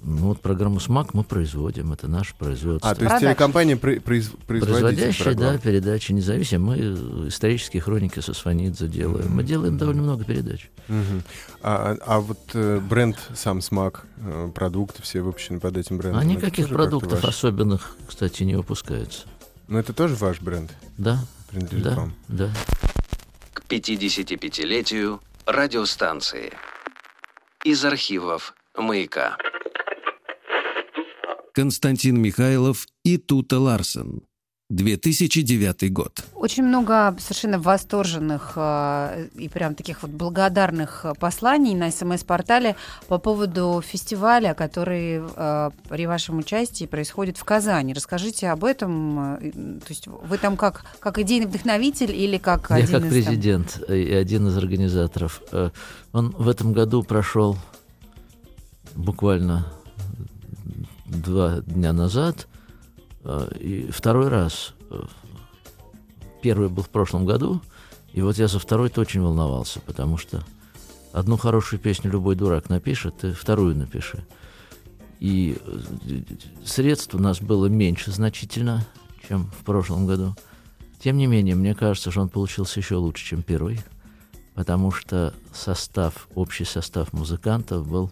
Ну 0.02 0.28
вот 0.28 0.40
программу 0.40 0.78
СМАК 0.78 1.14
мы 1.14 1.24
производим, 1.24 1.92
это 1.92 2.06
наше 2.06 2.34
производство. 2.36 2.90
А, 2.90 2.94
то 2.94 3.04
есть 3.04 3.18
телекомпания 3.18 3.76
произ... 3.76 4.30
Производящая, 4.46 5.34
да, 5.34 5.58
передачи 5.58 6.12
независимые. 6.12 6.92
Мы 6.92 7.28
исторические 7.28 7.82
хроники 7.82 8.20
со 8.20 8.32
Сванидзе 8.34 8.88
делаем. 8.88 9.32
Мы 9.32 9.42
делаем 9.42 9.78
довольно 9.78 10.02
много 10.02 10.24
передач. 10.24 10.70
Мгм. 10.88 11.22
А, 11.62 11.96
а- 12.06 12.20
вот 12.20 12.38
э, 12.54 12.80
бренд 12.80 13.18
сам 13.34 13.60
СМАК, 13.60 14.06
э, 14.18 14.50
продукты 14.54 15.02
все 15.02 15.20
выпущены 15.22 15.58
под 15.60 15.76
этим 15.76 15.98
брендом. 15.98 16.20
А 16.20 16.24
никаких 16.24 16.68
продуктов 16.68 17.24
особенных, 17.24 17.96
кстати, 18.06 18.42
не 18.44 18.54
выпускается. 18.54 19.26
Ну, 19.68 19.78
это 19.78 19.92
тоже 19.92 20.14
ваш 20.14 20.40
бренд, 20.40 20.72
Да, 20.96 21.18
принадлежит 21.50 21.84
да, 21.84 21.94
вам. 21.96 22.14
да. 22.28 22.50
К 23.52 23.62
55-летию 23.68 25.20
радиостанции. 25.46 26.52
Из 27.64 27.84
архивов 27.84 28.54
«Маяка». 28.76 29.36
Константин 31.56 32.20
Михайлов 32.20 32.86
и 33.02 33.16
Тута 33.16 33.58
Ларсен. 33.58 34.20
2009 34.68 35.90
год. 35.90 36.22
Очень 36.34 36.64
много 36.64 37.16
совершенно 37.18 37.58
восторженных 37.58 38.52
э, 38.56 39.28
и 39.38 39.48
прям 39.48 39.74
таких 39.74 40.02
вот 40.02 40.10
благодарных 40.10 41.04
э, 41.06 41.14
посланий 41.18 41.74
на 41.74 41.90
СМС-портале 41.90 42.76
по 43.08 43.16
поводу 43.18 43.80
фестиваля, 43.82 44.52
который 44.54 45.22
э, 45.24 45.70
при 45.88 46.06
вашем 46.06 46.38
участии 46.38 46.84
происходит 46.84 47.38
в 47.38 47.44
Казани. 47.44 47.94
Расскажите 47.94 48.48
об 48.50 48.64
этом. 48.64 49.36
э, 49.36 49.50
То 49.80 49.86
есть 49.88 50.08
вы 50.08 50.36
там 50.36 50.58
как, 50.58 50.84
как 51.00 51.18
идейный 51.20 51.46
вдохновитель 51.46 52.12
или 52.14 52.36
как 52.36 52.68
Я 52.68 52.76
один 52.76 53.00
как 53.00 53.04
из 53.04 53.24
там- 53.24 53.24
президент 53.24 53.82
и 53.88 54.12
один 54.12 54.48
из 54.48 54.56
организаторов. 54.58 55.40
Э, 55.52 55.70
Он 56.12 56.32
в 56.36 56.48
этом 56.48 56.74
году 56.74 57.02
прошел 57.02 57.56
буквально 58.94 59.72
два 61.08 61.60
дня 61.60 61.92
назад. 61.92 62.46
э, 63.24 63.48
И 63.60 63.90
второй 63.90 64.28
раз. 64.28 64.74
э, 64.90 65.02
Первый 66.42 66.68
был 66.68 66.82
в 66.82 66.88
прошлом 66.90 67.26
году. 67.26 67.60
И 68.12 68.22
вот 68.22 68.38
я 68.38 68.48
за 68.48 68.58
второй-то 68.58 69.00
очень 69.00 69.20
волновался, 69.20 69.80
потому 69.80 70.16
что 70.16 70.42
одну 71.12 71.36
хорошую 71.36 71.80
песню 71.80 72.10
любой 72.10 72.34
дурак 72.36 72.68
напишет, 72.68 73.16
ты 73.18 73.32
вторую 73.32 73.76
напиши. 73.76 74.24
И 75.20 75.58
э, 75.64 76.22
средств 76.64 77.14
у 77.14 77.18
нас 77.18 77.40
было 77.40 77.66
меньше 77.66 78.10
значительно, 78.12 78.86
чем 79.28 79.50
в 79.58 79.64
прошлом 79.64 80.06
году. 80.06 80.34
Тем 81.00 81.16
не 81.18 81.26
менее, 81.26 81.54
мне 81.54 81.74
кажется, 81.74 82.10
что 82.10 82.20
он 82.22 82.28
получился 82.28 82.80
еще 82.80 82.96
лучше, 82.96 83.24
чем 83.24 83.42
первый. 83.42 83.80
потому 84.54 84.90
что 84.90 85.34
состав, 85.52 86.28
общий 86.34 86.64
состав 86.64 87.12
музыкантов 87.12 87.86
был, 87.86 88.10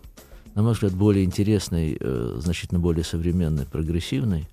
на 0.54 0.62
мой 0.62 0.72
взгляд, 0.72 0.92
более 0.92 1.24
интересный, 1.24 1.96
э, 1.98 2.36
значительно 2.38 2.80
более 2.80 3.04
современный, 3.04 3.66
прогрессивный. 3.66 4.48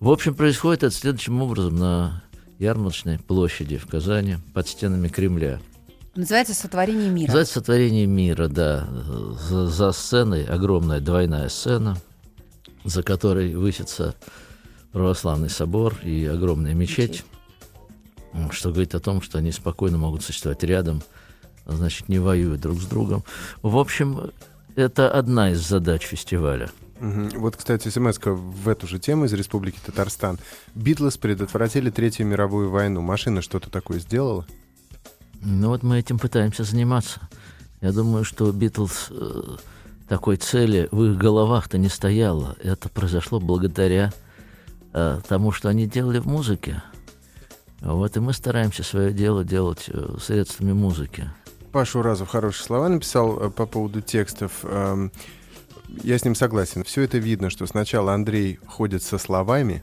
В 0.00 0.10
общем, 0.10 0.34
происходит 0.34 0.84
это 0.84 0.94
следующим 0.94 1.42
образом 1.42 1.76
на 1.76 2.22
ярмарочной 2.58 3.18
площади 3.18 3.76
в 3.76 3.86
Казани 3.86 4.36
под 4.52 4.68
стенами 4.68 5.08
Кремля. 5.08 5.60
Называется 6.14 6.54
«Сотворение 6.54 7.10
мира». 7.10 7.26
Называется 7.26 7.54
«Сотворение 7.54 8.06
мира», 8.06 8.46
да. 8.46 8.86
За, 9.48 9.66
за 9.66 9.90
сценой 9.92 10.44
огромная 10.44 11.00
двойная 11.00 11.48
сцена, 11.48 11.96
за 12.84 13.02
которой 13.02 13.56
высится 13.56 14.14
православный 14.92 15.50
собор 15.50 15.98
и 16.04 16.24
огромная 16.26 16.74
мечеть, 16.74 17.24
м, 18.32 18.52
что 18.52 18.70
говорит 18.70 18.94
о 18.94 19.00
том, 19.00 19.20
что 19.20 19.38
они 19.38 19.50
спокойно 19.50 19.98
могут 19.98 20.22
существовать 20.22 20.62
рядом, 20.62 21.02
а 21.66 21.72
значит, 21.72 22.08
не 22.08 22.20
воюют 22.20 22.60
друг 22.60 22.80
с 22.80 22.86
другом. 22.86 23.24
В 23.62 23.76
общем, 23.76 24.30
это 24.76 25.10
одна 25.10 25.50
из 25.50 25.66
задач 25.66 26.02
фестиваля. 26.02 26.70
Вот, 27.00 27.56
кстати, 27.56 27.88
смс 27.88 28.18
в 28.22 28.68
эту 28.68 28.86
же 28.86 28.98
тему 28.98 29.26
из 29.26 29.32
Республики 29.32 29.78
Татарстан. 29.84 30.38
Битлз 30.74 31.16
предотвратили 31.16 31.90
Третью 31.90 32.26
мировую 32.26 32.70
войну. 32.70 33.00
Машина 33.00 33.42
что-то 33.42 33.68
такое 33.68 33.98
сделала? 33.98 34.46
Ну 35.42 35.68
вот 35.68 35.82
мы 35.82 35.98
этим 35.98 36.18
пытаемся 36.18 36.64
заниматься. 36.64 37.20
Я 37.80 37.92
думаю, 37.92 38.24
что 38.24 38.50
Битлз 38.52 39.08
э, 39.10 39.42
такой 40.08 40.36
цели 40.36 40.88
в 40.90 41.04
их 41.04 41.18
головах-то 41.18 41.76
не 41.76 41.88
стояло. 41.88 42.56
Это 42.62 42.88
произошло 42.88 43.40
благодаря 43.40 44.12
э, 44.94 45.20
тому, 45.28 45.52
что 45.52 45.68
они 45.68 45.86
делали 45.86 46.18
в 46.18 46.26
музыке. 46.26 46.82
Вот 47.80 48.16
и 48.16 48.20
мы 48.20 48.32
стараемся 48.32 48.82
свое 48.82 49.12
дело 49.12 49.44
делать 49.44 49.84
э, 49.88 50.16
средствами 50.18 50.72
музыки. 50.72 51.30
Паша 51.74 51.98
Уразов 51.98 52.28
хорошие 52.28 52.64
слова 52.64 52.88
написал 52.88 53.36
э, 53.36 53.50
по 53.50 53.66
поводу 53.66 54.00
текстов. 54.00 54.60
Эм, 54.62 55.10
Я 56.04 56.16
с 56.16 56.24
ним 56.24 56.36
согласен. 56.36 56.84
Все 56.84 57.02
это 57.02 57.18
видно, 57.18 57.50
что 57.50 57.66
сначала 57.66 58.14
Андрей 58.14 58.60
ходит 58.64 59.02
со 59.02 59.18
словами, 59.18 59.82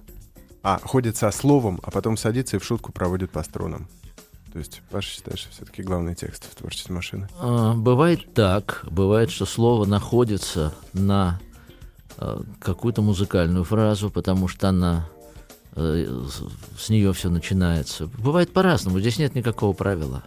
а, 0.63 0.79
ходит 0.81 1.17
со 1.17 1.29
словом, 1.31 1.81
а 1.83 1.91
потом 1.91 2.15
садится 2.15 2.55
и 2.55 2.59
в 2.61 2.63
шутку 2.63 2.93
проводит 2.93 3.31
по 3.31 3.43
струнам. 3.43 3.89
То 4.53 4.59
есть 4.59 4.81
Паша 4.89 5.09
считает, 5.09 5.37
что 5.37 5.51
все-таки 5.51 5.83
главный 5.83 6.15
текст 6.15 6.49
в 6.49 6.55
творчестве 6.55 6.95
машины. 6.95 7.27
А, 7.37 7.73
Бывает 7.73 8.33
так, 8.33 8.85
бывает, 8.89 9.29
что 9.29 9.45
слово 9.45 9.83
находится 9.83 10.73
на 10.93 11.41
э, 12.17 12.39
какую-то 12.61 13.01
музыкальную 13.01 13.65
фразу, 13.65 14.09
потому 14.09 14.47
что 14.47 14.69
она 14.69 15.09
э, 15.75 16.05
с 16.79 16.87
нее 16.87 17.11
все 17.11 17.29
начинается. 17.29 18.07
Бывает 18.07 18.53
по-разному, 18.53 19.01
здесь 19.01 19.19
нет 19.19 19.35
никакого 19.35 19.73
правила. 19.73 20.23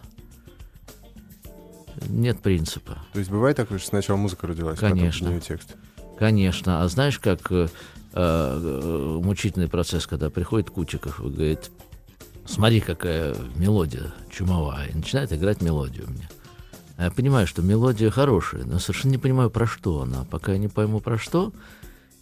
Нет 2.08 2.40
принципа. 2.40 2.98
То 3.12 3.18
есть 3.18 3.30
бывает 3.30 3.56
такое, 3.56 3.78
что 3.78 3.88
сначала 3.88 4.16
музыка 4.16 4.46
родилась, 4.46 4.78
потом 4.78 4.98
Конечно. 4.98 5.28
нее 5.28 5.40
текст. 5.40 5.76
Конечно. 6.18 6.82
А 6.82 6.88
знаешь, 6.88 7.18
как 7.18 7.50
э, 7.50 7.68
э, 8.12 9.18
мучительный 9.22 9.68
процесс, 9.68 10.06
когда 10.06 10.30
приходит 10.30 10.70
Кучиков 10.70 11.20
и 11.20 11.28
говорит, 11.28 11.70
смотри, 12.46 12.80
какая 12.80 13.34
мелодия 13.56 14.12
чумовая, 14.30 14.88
и 14.88 14.94
начинает 14.94 15.32
играть 15.32 15.60
мелодию 15.60 16.08
мне. 16.08 16.28
А 16.96 17.04
я 17.04 17.10
понимаю, 17.10 17.46
что 17.46 17.62
мелодия 17.62 18.10
хорошая, 18.10 18.64
но 18.64 18.78
совершенно 18.78 19.12
не 19.12 19.18
понимаю, 19.18 19.50
про 19.50 19.66
что 19.66 20.02
она. 20.02 20.24
Пока 20.30 20.52
я 20.52 20.58
не 20.58 20.68
пойму, 20.68 21.00
про 21.00 21.18
что, 21.18 21.52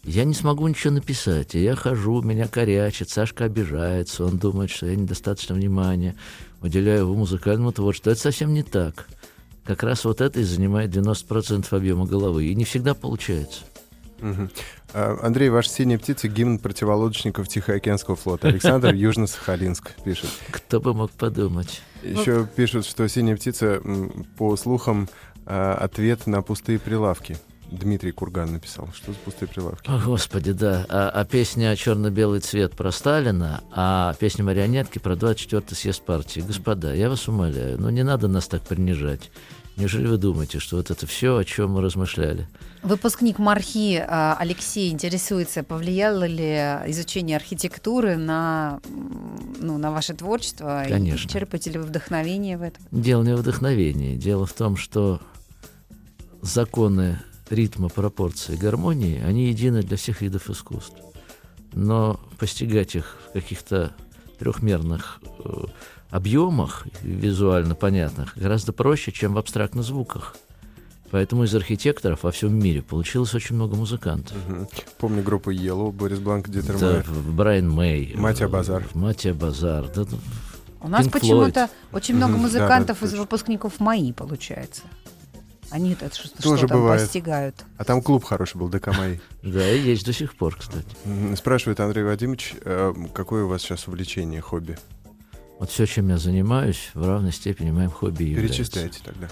я 0.05 0.25
не 0.25 0.35
смогу 0.35 0.67
ничего 0.67 0.95
написать. 0.95 1.55
И 1.55 1.63
я 1.63 1.77
хожу, 1.77 2.23
меня 2.23 2.49
корячит, 2.49 3.11
Сашка 3.11 3.45
обижается, 3.45 4.25
он 4.25 4.39
думает, 4.39 4.71
что 4.71 4.87
я 4.87 4.97
недостаточно 4.97 5.55
внимания 5.55 6.17
уделяю 6.63 7.01
его 7.01 7.15
музыкальному 7.15 7.73
творчеству. 7.73 8.11
Это 8.11 8.21
совсем 8.21 8.55
не 8.55 8.63
так. 8.63 9.09
Как 9.65 9.83
раз 9.83 10.05
вот 10.05 10.21
это 10.21 10.41
и 10.41 10.45
занимает 10.45 10.91
90% 10.95 11.67
объема 11.71 12.07
головы. 12.07 12.47
И 12.47 12.55
не 12.55 12.65
всегда 12.65 12.95
получается. 12.95 13.61
А, 14.95 15.19
Андрей, 15.23 15.49
ваша 15.49 15.71
синяя 15.71 15.99
птица— 15.99 16.29
гимн 16.29 16.59
противолодочников 16.59 17.49
Тихоокеанского 17.49 18.17
флота. 18.17 18.49
Александр, 18.49 18.89
Южно-Сахалинск, 18.95 19.91
пишет. 20.05 20.31
Кто 20.51 20.81
бы 20.81 20.95
мог 20.95 21.11
подумать? 21.11 21.83
Еще 22.03 22.47
пишут, 22.47 22.87
что 22.87 23.09
синяя 23.09 23.37
птица, 23.37 23.81
по 24.37 24.57
слухам, 24.57 25.09
а, 25.47 25.75
ответ 25.75 26.27
на 26.27 26.43
пустые 26.43 26.79
прилавки. 26.79 27.37
Дмитрий 27.73 28.13
Курган 28.13 28.53
написал. 28.53 28.89
Что 28.95 29.13
за 29.13 29.19
пустые 29.19 29.49
прилавки? 29.49 29.89
О, 29.91 29.99
Господи, 29.99 30.53
да. 30.53 30.87
А, 30.89 31.09
а 31.09 31.25
песня 31.25 31.75
«Черно-белый 31.75 32.41
цвет» 32.41 32.73
про 32.73 32.93
Сталина, 32.93 33.63
а 33.73 34.15
песня 34.21 34.45
«Марионетки» 34.45 34.99
про 34.99 35.15
24-й 35.15 35.75
съезд 35.75 36.03
партии. 36.03 36.41
Господа, 36.41 36.95
я 36.95 37.09
вас 37.09 37.27
умоляю, 37.29 37.81
ну 37.81 37.89
не 37.89 38.03
надо 38.03 38.29
нас 38.29 38.47
так 38.47 38.63
принижать. 38.63 39.31
Неужели 39.77 40.07
вы 40.07 40.19
думаете, 40.19 40.59
что 40.59 40.77
вот 40.77 40.91
это 40.91 41.07
все, 41.07 41.39
о 41.39 41.45
чем 41.45 41.71
мы 41.71 41.81
размышляли? 41.81 42.47
Выпускник 42.83 43.39
Мархи 43.39 44.05
а, 44.07 44.37
Алексей 44.39 44.93
интересуется, 44.93 45.63
повлияло 45.63 46.25
ли 46.25 46.53
изучение 46.89 47.39
архитектуры 47.39 48.19
на, 48.19 48.81
ну, 49.61 49.79
на 49.79 49.91
ваше 49.91 50.13
творчество? 50.13 50.85
Конечно. 50.87 51.27
И 51.27 51.33
черпаете 51.33 51.71
ли 51.71 51.79
вы 51.79 51.87
вдохновение 51.87 52.59
в 52.59 52.63
этом? 52.63 52.85
Дело 52.91 53.23
не 53.23 53.35
в 53.35 53.39
вдохновении. 53.39 54.15
Дело 54.15 54.45
в 54.45 54.53
том, 54.53 54.77
что 54.77 55.23
законы 56.43 57.19
ритма, 57.53 57.89
пропорции, 57.89 58.57
гармонии, 58.57 59.21
они 59.23 59.47
едины 59.49 59.83
для 59.83 59.97
всех 59.97 60.23
видов 60.23 60.49
искусств. 60.51 60.97
Но 61.75 62.19
постигать 62.39 62.95
их 62.97 63.17
в 63.29 63.33
каких-то 63.33 63.93
трехмерных 64.39 65.21
э, 65.45 65.51
объемах, 66.11 66.87
визуально 67.03 67.75
понятных, 67.75 68.37
гораздо 68.37 68.73
проще, 68.73 69.13
чем 69.13 69.35
в 69.35 69.39
абстрактных 69.39 69.85
звуках. 69.85 70.37
Поэтому 71.11 71.45
из 71.45 71.55
архитекторов 71.55 72.23
во 72.23 72.31
всем 72.31 72.59
мире 72.59 72.81
получилось 72.81 73.35
очень 73.35 73.55
много 73.55 73.77
музыкантов. 73.77 74.35
Мгм. 74.49 74.67
Помню 74.99 75.23
группу 75.23 75.51
Yellow, 75.51 75.93
Борис 75.93 76.19
Бланк, 76.19 76.49
Дитер 76.49 76.79
Да, 76.79 77.03
в- 77.07 77.35
Брайан 77.35 77.71
Мэй. 77.71 78.15
Матья 78.17 78.47
э, 78.47 78.49
Базар. 78.49 78.89
Матья 78.95 79.35
Базар. 79.35 79.87
Да, 79.95 80.07
У 80.81 80.89
нас 80.89 81.07
почему-то 81.09 81.69
очень 81.93 82.17
много 82.17 82.33
да, 82.33 82.39
музыкантов 82.39 82.99
да, 83.01 83.07
из 83.07 83.13
выпускников 83.13 83.79
МАИ, 83.79 84.13
получается. 84.13 84.83
Они 85.73 85.93
это 85.93 86.15
что, 86.15 86.29
что 86.29 86.43
Тоже 86.43 86.69
там 86.69 86.81
бывает. 86.81 87.01
постигают. 87.01 87.65
А 87.79 87.85
там 87.85 88.03
клуб 88.03 88.25
хороший 88.25 88.59
был, 88.59 88.69
ДК 88.69 88.91
да, 89.43 89.71
и 89.71 89.81
есть 89.81 90.05
до 90.05 90.13
сих 90.13 90.37
пор, 90.37 90.55
кстати. 90.57 90.87
Спрашивает 91.35 91.81
Андрей 91.81 92.05
Вадимович, 92.05 92.55
э, 92.63 92.93
какое 93.15 93.45
у 93.45 93.49
вас 93.49 93.63
сейчас 93.63 93.89
увлечение, 93.89 94.43
хобби? 94.43 94.77
Вот 95.59 95.71
все, 95.71 95.87
чем 95.87 96.11
я 96.11 96.19
занимаюсь, 96.19 96.91
в 96.93 97.07
равной 97.07 97.33
степени 97.33 97.71
моим 97.71 97.91
хобби 97.91 98.25
является. 98.25 98.59
Перечисляйте 98.59 99.01
тогда. 99.03 99.29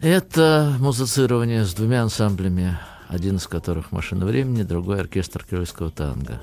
Это 0.00 0.76
музицирование 0.80 1.64
с 1.64 1.72
двумя 1.72 2.02
ансамблями, 2.02 2.78
один 3.08 3.36
из 3.36 3.46
которых 3.46 3.90
«Машина 3.90 4.26
времени», 4.26 4.64
другой 4.64 5.00
«Оркестр 5.00 5.46
крыльского 5.48 5.90
танго». 5.90 6.42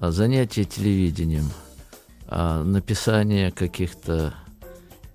А 0.00 0.10
занятие 0.10 0.64
телевидением, 0.64 1.50
а 2.28 2.62
написание 2.62 3.50
каких-то 3.52 4.34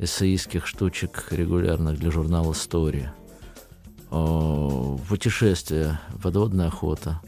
эссеистских 0.01 0.65
штучек 0.65 1.27
регулярных 1.31 1.97
для 1.97 2.11
журнала 2.11 2.53
«Стори», 2.53 3.07
путешествия, 5.07 6.01
подводная 6.21 6.67
охота. 6.67 7.21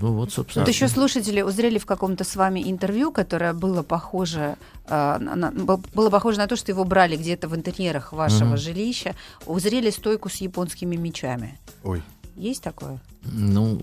Ну 0.00 0.12
вот, 0.12 0.32
собственно... 0.32 0.64
Вот 0.64 0.72
еще 0.72 0.88
слушатели 0.88 1.40
узрели 1.40 1.78
в 1.78 1.86
каком-то 1.86 2.24
с 2.24 2.36
вами 2.36 2.68
интервью, 2.70 3.10
которое 3.10 3.54
было 3.54 3.82
похоже, 3.82 4.56
э, 4.86 5.18
на, 5.18 5.50
было 5.50 6.10
похоже 6.10 6.38
на 6.38 6.46
то, 6.46 6.56
что 6.56 6.72
его 6.72 6.84
брали 6.84 7.16
где-то 7.16 7.48
в 7.48 7.56
интерьерах 7.56 8.12
вашего 8.12 8.48
Мгм. 8.50 8.56
жилища, 8.58 9.14
узрели 9.46 9.90
стойку 9.90 10.28
с 10.28 10.36
японскими 10.36 10.96
мечами. 10.96 11.58
Ой, 11.82 12.02
Есть 12.36 12.62
такое? 12.62 13.00
Ну, 13.22 13.80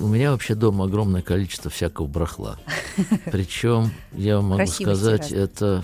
у 0.00 0.06
меня 0.06 0.32
вообще 0.32 0.54
дома 0.54 0.84
огромное 0.84 1.22
количество 1.22 1.70
всякого 1.70 2.06
барахла. 2.06 2.58
Причем, 3.32 3.90
я 4.12 4.36
вам 4.36 4.50
могу 4.50 4.66
сказать, 4.66 5.32
это... 5.32 5.82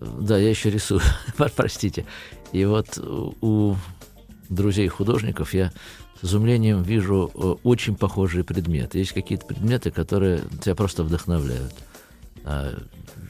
Да, 0.00 0.38
я 0.38 0.48
еще 0.48 0.70
рисую, 0.70 1.00
простите. 1.56 2.06
И 2.52 2.64
вот 2.64 2.98
у 2.98 3.76
друзей 4.48 4.88
художников 4.88 5.54
я 5.54 5.72
с 6.20 6.24
изумлением 6.24 6.82
вижу 6.82 7.30
э, 7.34 7.56
очень 7.62 7.96
похожие 7.96 8.44
предметы. 8.44 8.98
Есть 8.98 9.12
какие-то 9.12 9.46
предметы, 9.46 9.90
которые 9.90 10.42
тебя 10.62 10.74
просто 10.74 11.04
вдохновляют. 11.04 11.74
А 12.44 12.74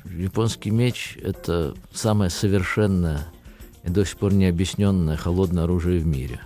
японский 0.05 0.71
меч— 0.71 1.19
это 1.23 1.75
самое 1.93 2.31
совершенное 2.31 3.27
и 3.85 3.91
до 3.91 4.05
сих 4.05 4.17
пор 4.17 4.33
не 4.33 4.47
объясненное 4.47 5.17
холодное 5.17 5.65
оружие 5.65 6.01
в 6.01 6.07
мире. 6.07 6.41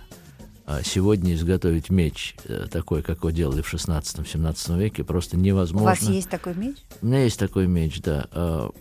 А 0.67 0.81
сегодня 0.83 1.35
изготовить 1.35 1.89
меч 1.89 2.35
э, 2.45 2.67
такой, 2.69 3.01
как 3.01 3.19
его 3.19 3.29
делали 3.29 3.61
в 3.61 3.71
16-17 3.71 4.79
веке, 4.79 5.03
просто 5.03 5.37
невозможно. 5.37 5.87
У 5.87 5.89
вас 5.89 6.01
есть 6.01 6.29
такой 6.29 6.55
меч? 6.55 6.75
У 7.01 7.05
меня 7.05 7.23
есть 7.23 7.39
такой 7.39 7.67
меч, 7.67 8.01
да. 8.01 8.71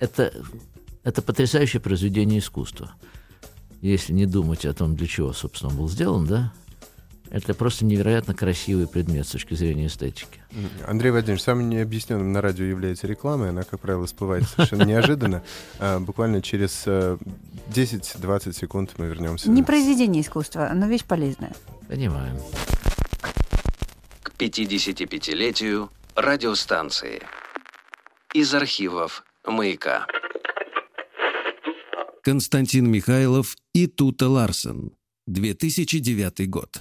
Это, 0.00 0.32
это 1.04 1.22
потрясающее 1.22 1.80
произведение 1.80 2.38
искусства. 2.38 2.92
Если 3.80 4.12
не 4.12 4.26
думать 4.26 4.64
о 4.66 4.74
том, 4.74 4.96
для 4.96 5.06
чего, 5.06 5.32
собственно, 5.32 5.70
он 5.70 5.78
был 5.78 5.88
сделан, 5.88 6.26
да, 6.26 6.52
Это 7.30 7.52
просто 7.52 7.84
невероятно 7.84 8.34
красивый 8.34 8.88
предмет 8.88 9.26
с 9.26 9.32
точки 9.32 9.52
зрения 9.54 9.86
эстетики. 9.88 10.40
Андрей 10.86 11.10
Владимирович, 11.10 11.42
самым 11.42 11.68
необъясненным 11.68 12.32
на 12.32 12.40
радио 12.40 12.64
является 12.64 13.06
реклама, 13.06 13.46
и 13.46 13.48
она, 13.50 13.64
как 13.64 13.80
правило, 13.80 14.06
всплывает 14.06 14.48
совершенно 14.48 14.84
неожиданно. 14.84 15.42
А, 15.78 16.00
Буквально 16.00 16.40
через 16.42 16.84
э, 16.86 17.18
10-20 17.70 18.52
секунд 18.52 18.94
мы 18.96 19.06
вернемся. 19.06 19.50
Не 19.50 19.62
произведение 19.62 20.22
искусства, 20.22 20.70
но 20.74 20.86
вещь 20.86 21.04
полезная. 21.04 21.52
Понимаем. 21.86 22.36
К 24.22 24.32
55-летию 24.38 25.90
радиостанции. 26.16 27.22
Из 28.34 28.52
архивов 28.54 29.24
«Маяка». 29.50 30.06
Константин 32.22 32.90
Михайлов 32.90 33.56
и 33.72 33.86
Тута 33.86 34.28
Ларсен. 34.28 34.92
2009 35.26 36.48
год. 36.48 36.80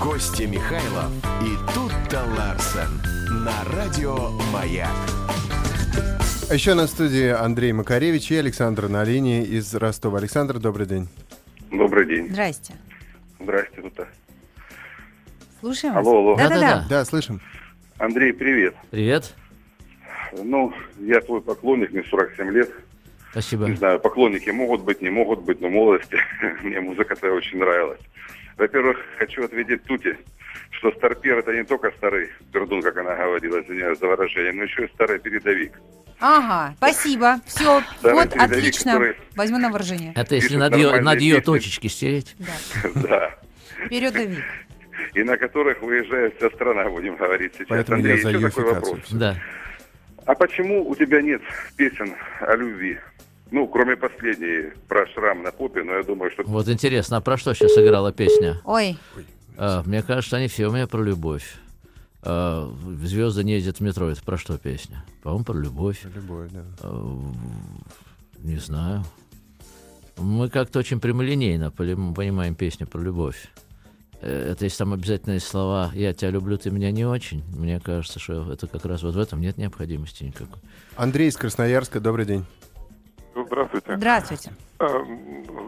Костя 0.00 0.46
Михайлов 0.46 1.12
и 1.42 1.56
Тутта 1.72 2.24
Ларсен 2.36 2.90
на 3.44 3.64
радио 3.72 4.30
«Маяк». 4.52 4.88
А 6.50 6.54
еще 6.54 6.74
на 6.74 6.86
студии 6.86 7.28
Андрей 7.28 7.72
Макаревич 7.72 8.30
и 8.30 8.36
Александр 8.36 8.88
на 8.88 9.04
линии 9.04 9.44
из 9.44 9.74
Ростова. 9.74 10.18
Александр, 10.18 10.58
добрый 10.58 10.86
день. 10.86 11.08
Добрый 11.70 12.06
день. 12.06 12.28
Здрасте. 12.28 12.74
Здрасте, 13.40 13.80
тут. 13.80 14.06
Слушаем 15.60 15.94
вас. 15.94 16.06
Алло, 16.06 16.18
алло. 16.18 16.36
Да-да-да. 16.36 16.86
Да, 16.88 17.04
слышим. 17.04 17.40
Андрей, 17.98 18.32
привет. 18.32 18.74
Привет. 18.90 19.34
Ну, 20.32 20.72
я 20.98 21.20
твой 21.20 21.40
поклонник, 21.40 21.92
мне 21.92 22.02
47 22.04 22.50
лет. 22.50 22.70
Спасибо. 23.30 23.66
Не 23.66 23.76
знаю, 23.76 23.98
поклонники 24.00 24.50
могут 24.50 24.82
быть, 24.82 25.00
не 25.00 25.10
могут 25.10 25.42
быть, 25.42 25.60
но 25.60 25.68
в 25.68 25.72
молодости 25.72 26.18
мне 26.62 26.80
музыка 26.80 27.16
твоя 27.16 27.34
очень 27.34 27.58
нравилась. 27.58 28.00
Во-первых, 28.58 28.98
хочу 29.18 29.44
ответить 29.44 29.82
Тути, 29.84 30.16
что 30.70 30.92
старпер 30.92 31.38
это 31.38 31.52
не 31.54 31.64
только 31.64 31.90
старый 31.92 32.28
пердун, 32.52 32.82
как 32.82 32.96
она 32.98 33.14
говорила, 33.16 33.60
извиняюсь 33.62 33.98
за 33.98 34.06
выражение, 34.06 34.52
но 34.52 34.64
еще 34.64 34.84
и 34.84 34.88
старый 34.88 35.18
передовик. 35.18 35.72
Ага, 36.20 36.74
спасибо. 36.76 37.40
Все, 37.46 37.82
Старый 37.98 38.14
вот 38.14 38.36
отлично. 38.36 38.92
который- 38.92 39.16
Возьму 39.34 39.58
на 39.58 39.70
вооружение. 39.70 40.12
Это 40.14 40.34
если 40.36 40.48
Пишет 40.48 40.60
над 40.60 40.76
ее, 40.76 41.00
над 41.00 41.20
ее 41.20 41.40
точечки 41.40 41.86
стереть. 41.88 42.36
Да. 42.38 42.90
Да. 43.08 43.34
Передовик. 43.88 44.44
И 45.14 45.22
на 45.24 45.36
которых 45.36 45.82
выезжает 45.82 46.36
вся 46.36 46.48
страна, 46.50 46.88
будем 46.88 47.16
говорить 47.16 47.54
сейчас. 47.54 47.66
Поэтому 47.68 47.96
Андрей, 47.96 48.16
я 48.16 48.22
за 48.22 48.28
еще 48.30 48.40
такой 48.48 48.64
вопрос. 48.72 49.00
Да. 49.10 49.36
А 50.26 50.34
почему 50.34 50.88
у 50.88 50.94
тебя 50.94 51.20
нет 51.22 51.42
песен 51.76 52.14
о 52.40 52.54
любви? 52.56 52.98
Ну, 53.50 53.66
кроме 53.68 53.96
последней 53.96 54.70
про 54.88 55.06
шрам 55.08 55.42
на 55.42 55.52
попе, 55.52 55.82
но 55.82 55.92
я 55.96 56.02
думаю, 56.02 56.30
что 56.30 56.42
Вот 56.44 56.68
интересно, 56.68 57.18
а 57.18 57.20
про 57.20 57.36
что 57.36 57.54
сейчас 57.54 57.76
играла 57.76 58.12
песня? 58.12 58.60
Ой, 58.64 58.96
А, 59.58 59.82
мне 59.84 60.02
кажется, 60.02 60.36
они 60.38 60.48
все 60.48 60.66
у 60.68 60.72
меня 60.72 60.86
про 60.86 61.02
любовь. 61.02 61.56
А, 62.22 62.72
Звезды 63.02 63.44
не 63.44 63.54
ездят 63.54 63.78
в 63.78 63.80
метро. 63.80 64.08
Это 64.08 64.22
про 64.22 64.38
что 64.38 64.56
песня? 64.56 65.04
По-моему, 65.22 65.44
про 65.44 65.54
любовь. 65.58 66.00
Любой, 66.14 66.48
да. 66.50 66.62
А, 66.80 67.20
Не 68.38 68.56
знаю. 68.56 69.04
Мы 70.16 70.48
как-то 70.48 70.78
очень 70.78 71.00
прямолинейно 71.00 71.70
понимаем 71.70 72.54
песню 72.54 72.86
про 72.86 73.00
любовь. 73.00 73.48
Э, 74.22 74.52
Это 74.52 74.64
если 74.64 74.78
там 74.78 74.92
обязательные 74.92 75.40
слова 75.40 75.90
«я 75.94 76.14
тебя 76.14 76.30
люблю, 76.30 76.56
ты 76.56 76.70
меня 76.70 76.90
не 76.90 77.04
очень». 77.04 77.42
Мне 77.56 77.80
кажется, 77.80 78.18
что 78.20 78.52
это 78.52 78.66
как 78.66 78.84
раз 78.86 79.02
вот 79.02 79.14
в 79.14 79.18
этом 79.18 79.40
нет 79.40 79.58
необходимости 79.58 80.24
никакой. 80.24 80.60
Андрей 80.96 81.28
из 81.28 81.36
Красноярска, 81.36 82.00
добрый 82.00 82.24
день. 82.24 82.44
Здравствуйте. 83.34 83.96
здравствуйте. 83.96 84.52
Э, 84.78 84.86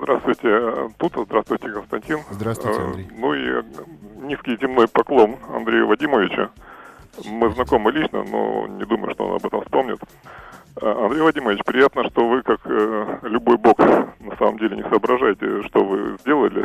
Здравствуйте, 0.02 0.90
Тута, 0.98 1.24
здравствуйте, 1.24 1.68
Константин. 1.70 2.18
Здравствуйте, 2.30 2.78
Э, 2.80 2.84
Андрей. 2.84 3.08
Ну 3.16 3.34
и 3.34 3.62
низкий 4.26 4.56
земной 4.60 4.86
поклон 4.88 5.36
Андрею 5.48 5.86
Вадимовичу. 5.86 6.50
Мы 7.24 7.50
знакомы 7.50 7.92
лично, 7.92 8.24
но 8.24 8.66
не 8.66 8.85
думаю, 8.85 9.12
что 9.14 9.27
он 9.27 9.37
об 9.37 9.46
этом 9.46 9.62
вспомнит. 9.62 9.98
Э, 10.81 11.05
Андрей 11.05 11.22
Вадимович, 11.22 11.61
приятно, 11.64 12.05
что 12.11 12.29
вы, 12.29 12.42
как 12.42 12.61
э, 12.64 13.18
любой 13.22 13.57
бог, 13.59 13.79
на 13.79 14.37
самом 14.38 14.59
деле 14.59 14.77
не 14.77 14.83
соображаете, 14.83 15.62
что 15.68 15.85
вы 15.85 16.16
сделали 16.20 16.64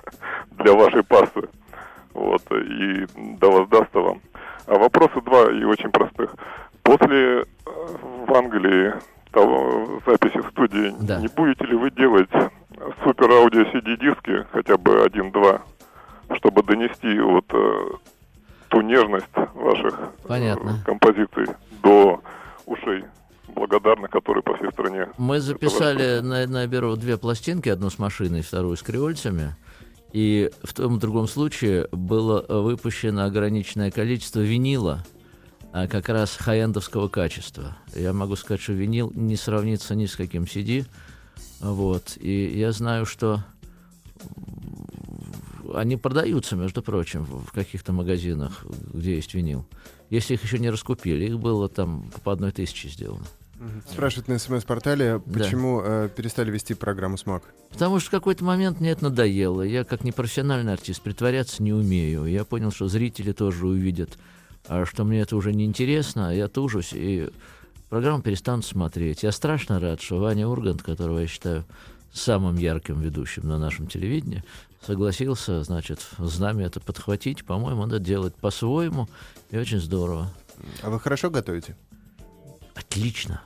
для 0.52 0.72
вашей 0.74 1.02
пасты. 1.04 1.48
Вот, 2.12 2.42
и 2.52 3.06
да 3.38 3.48
воздастся 3.48 3.98
вам. 4.00 4.20
А 4.66 4.78
вопросы 4.78 5.20
два 5.22 5.50
и 5.52 5.64
очень 5.64 5.90
простых. 5.90 6.34
После 6.82 7.42
э, 7.42 7.44
в 8.26 8.32
Англии 8.34 8.94
того, 9.32 10.00
записи 10.06 10.38
в 10.38 10.48
студии, 10.50 10.94
Да. 11.00 11.18
не 11.20 11.28
будете 11.28 11.64
ли 11.66 11.74
вы 11.76 11.90
делать 11.90 12.30
супер 13.02 13.30
аудио 13.30 13.62
CD 13.62 13.96
диски, 13.96 14.46
хотя 14.52 14.76
бы 14.76 15.02
один-два, 15.02 15.62
чтобы 16.36 16.62
донести 16.62 17.18
вот 17.20 17.44
э, 17.52 17.80
ту 18.74 18.80
нежность 18.80 19.26
ваших 19.54 19.94
э, 19.94 20.08
Понятно. 20.26 20.82
композиций 20.84 21.46
до 21.82 22.20
ушей 22.66 23.04
благодарных, 23.48 24.10
которые 24.10 24.42
по 24.42 24.56
всей 24.56 24.70
стране. 24.72 25.08
Мы 25.16 25.40
записали 25.40 26.20
на, 26.20 26.46
на 26.46 26.66
Беру 26.66 26.96
две 26.96 27.16
пластинки, 27.16 27.68
одну 27.68 27.88
с 27.88 27.98
машиной, 27.98 28.42
вторую 28.42 28.76
с 28.76 28.82
креольцами. 28.82 29.54
И 30.12 30.50
в 30.62 30.72
том 30.74 30.96
и 30.96 31.00
другом 31.00 31.28
случае 31.28 31.88
было 31.92 32.44
э, 32.48 32.58
выпущено 32.58 33.24
ограниченное 33.24 33.92
количество 33.92 34.40
винила, 34.40 35.04
а 35.72 35.86
как 35.86 36.08
раз 36.08 36.36
хай-эндовского 36.36 37.08
качества. 37.08 37.76
Я 37.94 38.12
могу 38.12 38.34
сказать, 38.34 38.60
что 38.60 38.72
винил 38.72 39.12
не 39.14 39.36
сравнится 39.36 39.94
ни 39.94 40.06
с 40.06 40.16
каким 40.16 40.44
CD. 40.44 40.84
Вот. 41.60 42.16
И 42.16 42.58
я 42.58 42.72
знаю, 42.72 43.06
что 43.06 43.40
они 45.76 45.96
продаются, 45.96 46.56
между 46.56 46.82
прочим, 46.82 47.24
в 47.24 47.52
каких-то 47.52 47.92
магазинах, 47.92 48.64
где 48.92 49.16
есть 49.16 49.34
винил. 49.34 49.66
Если 50.10 50.34
их 50.34 50.42
еще 50.44 50.58
не 50.58 50.70
раскупили, 50.70 51.24
их 51.26 51.38
было 51.38 51.68
там 51.68 52.10
по 52.22 52.32
одной 52.32 52.52
тысяче 52.52 52.88
сделано. 52.88 53.24
Спрашивают 53.90 54.28
на 54.28 54.38
смс-портале, 54.38 55.22
Да. 55.24 55.38
почему 55.40 55.80
э, 55.82 56.08
перестали 56.14 56.50
вести 56.50 56.74
программу 56.74 57.16
«Смак». 57.16 57.44
Потому 57.70 57.98
что 57.98 58.08
в 58.08 58.10
какой-то 58.10 58.44
момент 58.44 58.80
мне 58.80 58.90
это 58.90 59.04
надоело. 59.04 59.62
Я 59.62 59.84
как 59.84 60.04
непрофессиональный 60.04 60.72
артист 60.72 61.00
притворяться 61.00 61.62
не 61.62 61.72
умею. 61.72 62.26
Я 62.26 62.44
понял, 62.44 62.72
что 62.72 62.88
зрители 62.88 63.32
тоже 63.32 63.66
увидят, 63.66 64.18
а 64.68 64.84
что 64.84 65.04
мне 65.04 65.20
это 65.20 65.36
уже 65.36 65.52
неинтересно, 65.54 66.34
я 66.36 66.48
тужусь, 66.48 66.90
и 66.92 67.30
программу 67.88 68.22
перестанут 68.22 68.64
смотреть. 68.66 69.22
Я 69.22 69.32
страшно 69.32 69.80
рад, 69.80 70.02
что 70.02 70.18
Ваня 70.18 70.46
Ургант, 70.48 70.82
которого 70.82 71.20
я 71.20 71.26
считаю 71.26 71.64
самым 72.14 72.56
ярким 72.56 73.00
ведущим 73.00 73.46
на 73.48 73.58
нашем 73.58 73.88
телевидении, 73.88 74.44
согласился, 74.80 75.62
значит, 75.64 76.06
с 76.18 76.38
нами 76.38 76.64
это 76.64 76.80
подхватить. 76.80 77.44
По-моему, 77.44 77.82
надо 77.82 77.98
делать 77.98 78.34
по-своему, 78.36 79.08
и 79.50 79.58
очень 79.58 79.80
здорово. 79.80 80.30
А 80.82 80.90
вы 80.90 81.00
хорошо 81.00 81.30
готовите? 81.30 81.76
Отлично. 82.74 83.42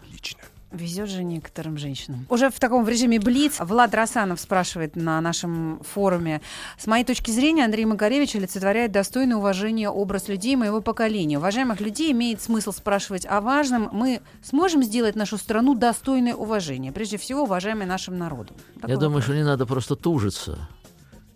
Везет 0.71 1.09
же 1.09 1.25
некоторым 1.25 1.79
женщинам. 1.79 2.27
Уже 2.29 2.51
в 2.51 2.61
таком 2.61 2.85
в 2.85 2.89
режиме 2.91 3.19
Блиц 3.19 3.59
Влад 3.59 3.95
Расанов 3.95 4.39
спрашивает 4.39 4.97
на 4.97 5.19
нашем 5.23 5.81
форуме. 5.83 6.43
С 6.79 6.87
моей 6.87 7.05
точки 7.05 7.31
зрения, 7.31 7.65
Андрей 7.65 7.87
Макаревич 7.87 8.37
олицетворяет 8.37 8.93
достойное 8.93 9.39
уважение 9.39 9.89
образ 9.89 10.29
людей 10.29 10.57
моего 10.57 10.83
поколения. 10.83 11.39
Уважаемых 11.39 11.81
людей 11.81 12.13
имеет 12.13 12.43
смысл 12.43 12.73
спрашивать 12.73 13.25
о 13.25 13.41
важном. 13.41 13.89
Мы 13.93 14.21
сможем 14.43 14.83
сделать 14.83 15.17
нашу 15.17 15.39
страну 15.39 15.75
достойной 15.75 16.35
уважения. 16.35 16.93
Прежде 16.93 17.17
всего, 17.17 17.45
уважаемой 17.45 17.87
нашим 17.87 18.19
народом. 18.19 18.57
Такой 18.75 18.91
Я 18.91 18.97
думаю, 18.97 19.09
вопрос. 19.09 19.25
что 19.25 19.35
не 19.35 19.45
надо 19.45 19.65
просто 19.65 19.97
тужиться. 19.97 20.69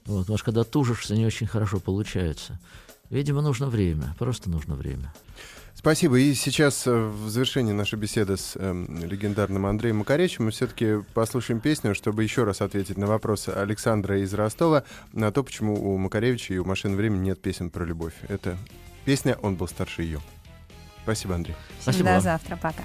Вот, 0.04 0.20
потому 0.22 0.36
что 0.36 0.44
когда 0.44 0.64
тужишься, 0.64 1.14
не 1.14 1.24
очень 1.24 1.46
хорошо 1.46 1.80
получается. 1.80 2.60
Видимо, 3.08 3.40
нужно 3.40 3.68
время. 3.68 4.14
Просто 4.18 4.50
нужно 4.50 4.74
время. 4.74 5.12
Спасибо. 5.82 6.16
И 6.20 6.32
сейчас 6.34 6.86
э, 6.86 6.92
в 6.92 7.28
завершении 7.28 7.72
нашей 7.72 7.98
беседы 7.98 8.36
с 8.36 8.54
эм, 8.54 9.04
легендарным 9.04 9.66
Андреем 9.66 9.96
Макаревичем 9.96 10.44
мы 10.44 10.52
все-таки 10.52 11.02
послушаем 11.12 11.58
песню, 11.58 11.96
чтобы 11.96 12.22
еще 12.22 12.44
раз 12.44 12.60
ответить 12.60 12.96
на 12.96 13.08
вопрос 13.08 13.48
Александра 13.48 14.20
из 14.20 14.32
Ростова 14.32 14.84
на 15.12 15.32
то, 15.32 15.42
почему 15.42 15.74
у 15.74 15.98
Макаревича 15.98 16.54
и 16.54 16.58
у 16.58 16.64
«Машин 16.64 16.94
времени» 16.94 17.24
нет 17.24 17.42
песен 17.42 17.68
про 17.68 17.84
любовь. 17.84 18.14
Это 18.28 18.56
песня 19.04 19.36
«Он 19.42 19.56
был 19.56 19.66
старше 19.66 20.04
ее». 20.04 20.20
Спасибо, 21.02 21.34
Андрей. 21.34 21.56
Спасибо 21.80 22.10
До 22.10 22.20
завтра. 22.20 22.54
Пока. 22.54 22.84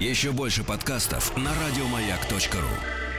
Еще 0.00 0.32
больше 0.32 0.64
подкастов 0.64 1.36
на 1.36 1.52
радиомаяк.ру. 1.54 3.11